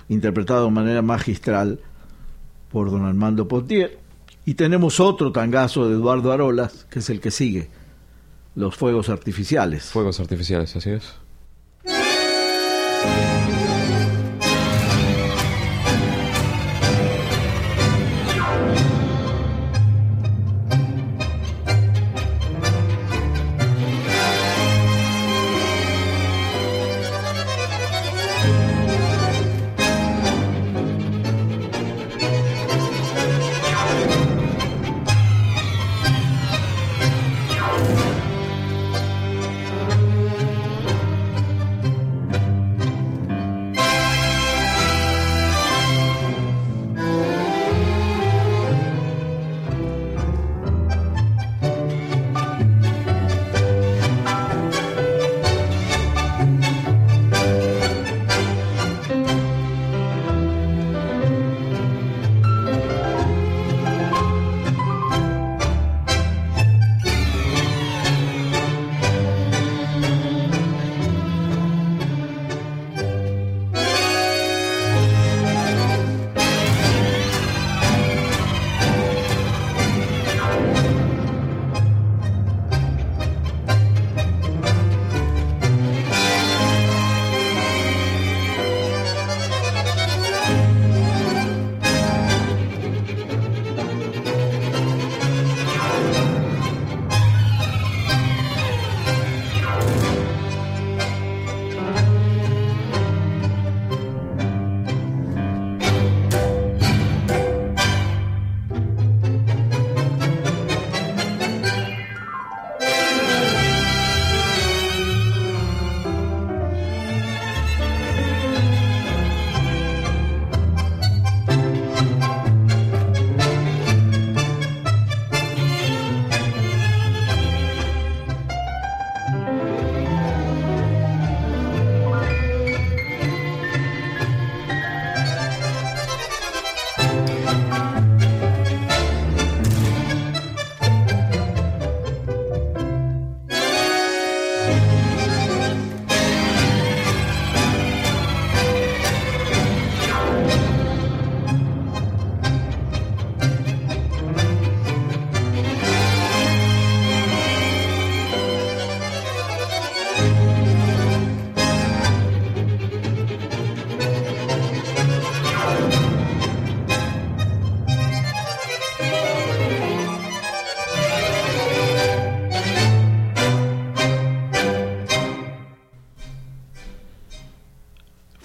interpretado 0.07 0.65
de 0.65 0.71
manera 0.71 1.03
magistral 1.03 1.79
por 2.71 2.89
don 2.89 3.05
Armando 3.05 3.47
Pontier. 3.47 3.99
Y 4.43 4.55
tenemos 4.55 4.99
otro 4.99 5.31
tangazo 5.31 5.87
de 5.87 5.93
Eduardo 5.93 6.31
Arolas, 6.31 6.87
que 6.89 6.97
es 6.97 7.11
el 7.11 7.21
que 7.21 7.29
sigue, 7.29 7.69
Los 8.55 8.75
Fuegos 8.75 9.09
Artificiales. 9.09 9.91
Fuegos 9.91 10.19
Artificiales, 10.19 10.75
así 10.75 10.89
es. 10.89 11.13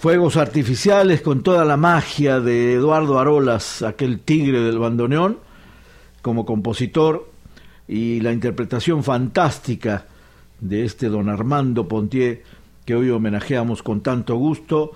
Fuegos 0.05 0.37
artificiales 0.37 1.21
con 1.21 1.41
toda 1.41 1.65
la 1.65 1.77
magia 1.77 2.39
de 2.39 2.73
Eduardo 2.73 3.17
Arolas, 3.17 3.81
aquel 3.81 4.19
tigre 4.19 4.59
del 4.59 4.77
bandoneón, 4.77 5.39
como 6.21 6.45
compositor, 6.45 7.31
y 7.87 8.21
la 8.21 8.31
interpretación 8.31 9.03
fantástica 9.03 10.05
de 10.61 10.85
este 10.85 11.09
don 11.09 11.27
Armando 11.27 11.87
Pontier, 11.87 12.43
que 12.85 12.93
hoy 12.93 13.09
homenajeamos 13.09 13.81
con 13.81 14.01
tanto 14.01 14.35
gusto, 14.35 14.91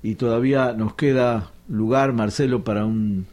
y 0.00 0.14
todavía 0.14 0.74
nos 0.74 0.94
queda 0.94 1.50
lugar, 1.66 2.12
Marcelo, 2.12 2.62
para 2.62 2.84
un, 2.84 3.26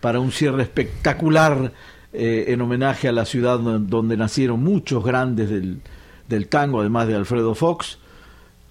para 0.00 0.20
un 0.20 0.30
cierre 0.30 0.62
espectacular 0.62 1.72
eh, 2.12 2.44
en 2.46 2.60
homenaje 2.60 3.08
a 3.08 3.12
la 3.12 3.24
ciudad 3.24 3.58
donde 3.58 4.16
nacieron 4.16 4.62
muchos 4.62 5.04
grandes 5.04 5.50
del, 5.50 5.80
del 6.28 6.46
tango, 6.46 6.78
además 6.78 7.08
de 7.08 7.16
Alfredo 7.16 7.56
Fox, 7.56 7.98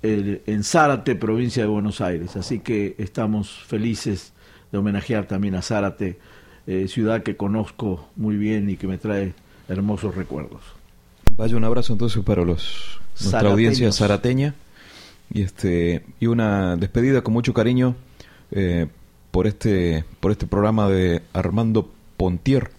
en 0.06 0.64
Zárate, 0.64 1.16
provincia 1.16 1.64
de 1.64 1.70
Buenos 1.70 2.01
Aires. 2.01 2.36
Así 2.36 2.60
que 2.60 2.95
estamos 2.97 3.64
felices 3.68 4.34
de 4.72 4.78
homenajear 4.78 5.28
también 5.28 5.56
a 5.56 5.62
Zárate, 5.62 6.18
eh, 6.68 6.88
ciudad 6.88 7.24
que 7.24 7.38
conozco 7.38 8.10
muy 8.16 8.38
bien 8.38 8.70
y 8.70 8.78
que 8.78 8.88
me 8.88 8.97
trae 8.97 9.34
hermosos 9.68 10.16
recuerdos. 10.16 10.62
Vaya 11.38 11.58
un 11.58 11.64
abrazo 11.64 11.93
entonces 11.93 12.24
para 12.24 12.43
los 12.43 12.99
nuestra 13.20 13.49
audiencia 13.49 13.91
zarateña 13.91 14.56
y 15.34 15.41
este 15.41 16.06
y 16.20 16.28
una 16.28 16.76
despedida 16.76 17.22
con 17.22 17.34
mucho 17.34 17.53
cariño 17.53 17.95
eh, 18.51 18.88
por 19.32 19.47
este 19.47 20.06
por 20.20 20.32
este 20.32 20.47
programa 20.47 20.89
de 20.89 21.22
Armando 21.34 21.91
Pontier 22.18 22.72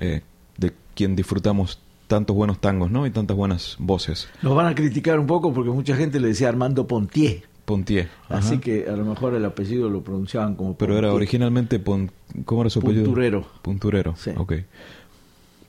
eh, 0.00 0.22
de 0.58 0.72
quien 0.94 1.16
disfrutamos 1.16 1.80
tantos 2.06 2.34
buenos 2.36 2.60
tangos, 2.60 2.90
¿no? 2.90 3.06
Y 3.06 3.10
tantas 3.10 3.36
buenas 3.36 3.76
voces. 3.78 4.28
Nos 4.42 4.54
van 4.54 4.66
a 4.66 4.74
criticar 4.74 5.18
un 5.18 5.26
poco 5.26 5.52
porque 5.52 5.70
mucha 5.70 5.96
gente 5.96 6.20
le 6.20 6.28
decía 6.28 6.48
Armando 6.48 6.86
Pontier. 6.86 7.44
Pontier. 7.64 8.08
Así 8.28 8.58
que 8.58 8.86
a 8.88 8.92
lo 8.92 9.04
mejor 9.04 9.34
el 9.34 9.44
apellido 9.44 9.88
lo 9.88 10.02
pronunciaban 10.02 10.54
como 10.54 10.76
Pero 10.76 10.98
era 10.98 11.12
originalmente 11.14 11.78
Pon, 11.78 12.10
¿cómo 12.44 12.60
era 12.60 12.70
su 12.70 12.80
apellido? 12.80 13.04
Punturero. 13.04 13.46
Punturero. 13.62 14.14
Sí. 14.16 14.30
Ok. 14.36 14.54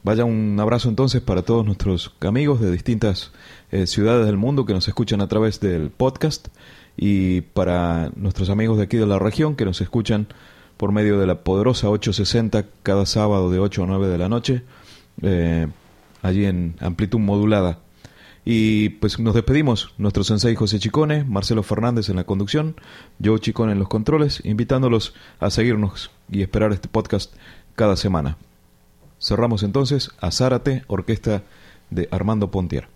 Vaya 0.04 0.24
un 0.24 0.60
abrazo 0.60 0.90
entonces 0.90 1.22
para 1.22 1.42
todos 1.42 1.66
nuestros 1.66 2.14
amigos 2.20 2.62
de 2.62 2.72
distintas 2.72 3.32
eh, 3.72 3.88
ciudades 3.88 4.28
del 4.28 4.38
mundo 4.38 4.66
que 4.66 4.74
nos 4.74 4.88
escuchan 4.88 5.22
a 5.22 5.28
través 5.28 5.60
del 5.62 5.90
podcast 5.90 6.50
y 6.96 7.42
para 7.42 8.12
nuestros 8.16 8.50
amigos 8.50 8.78
de 8.78 8.84
aquí 8.84 8.98
de 8.98 9.08
la 9.08 9.18
región 9.18 9.56
que 9.56 9.66
nos 9.66 9.82
escuchan 9.82 10.28
por 10.78 10.92
medio 10.92 11.20
de 11.20 11.26
la 11.26 11.44
poderosa 11.44 11.90
860 11.90 12.66
cada 12.84 13.06
sábado 13.06 13.50
de 13.50 13.60
8 13.60 13.84
a 13.84 13.88
9 13.88 14.08
de 14.08 14.18
la 14.18 14.30
noche. 14.30 14.62
Eh, 15.22 15.68
allí 16.26 16.46
en 16.46 16.76
amplitud 16.80 17.20
modulada. 17.20 17.80
Y 18.44 18.90
pues 18.90 19.20
nos 19.20 19.34
despedimos, 19.34 19.94
nuestro 19.98 20.24
sensei 20.24 20.54
José 20.54 20.80
Chicone, 20.80 21.24
Marcelo 21.24 21.64
Fernández 21.64 22.10
en 22.10 22.16
la 22.16 22.26
conducción, 22.26 22.76
yo 23.18 23.38
Chicone 23.40 23.72
en 23.72 23.80
los 23.80 23.88
controles, 23.88 24.42
invitándolos 24.44 25.16
a 25.40 25.50
seguirnos 25.50 26.12
y 26.32 26.44
esperar 26.44 26.72
este 26.72 26.88
podcast 26.88 27.34
cada 27.76 27.96
semana. 27.96 28.38
Cerramos 29.20 29.64
entonces 29.64 30.12
a 30.20 30.30
Zárate, 30.32 30.84
orquesta 30.88 31.44
de 31.90 32.08
Armando 32.12 32.52
Pontier. 32.52 32.88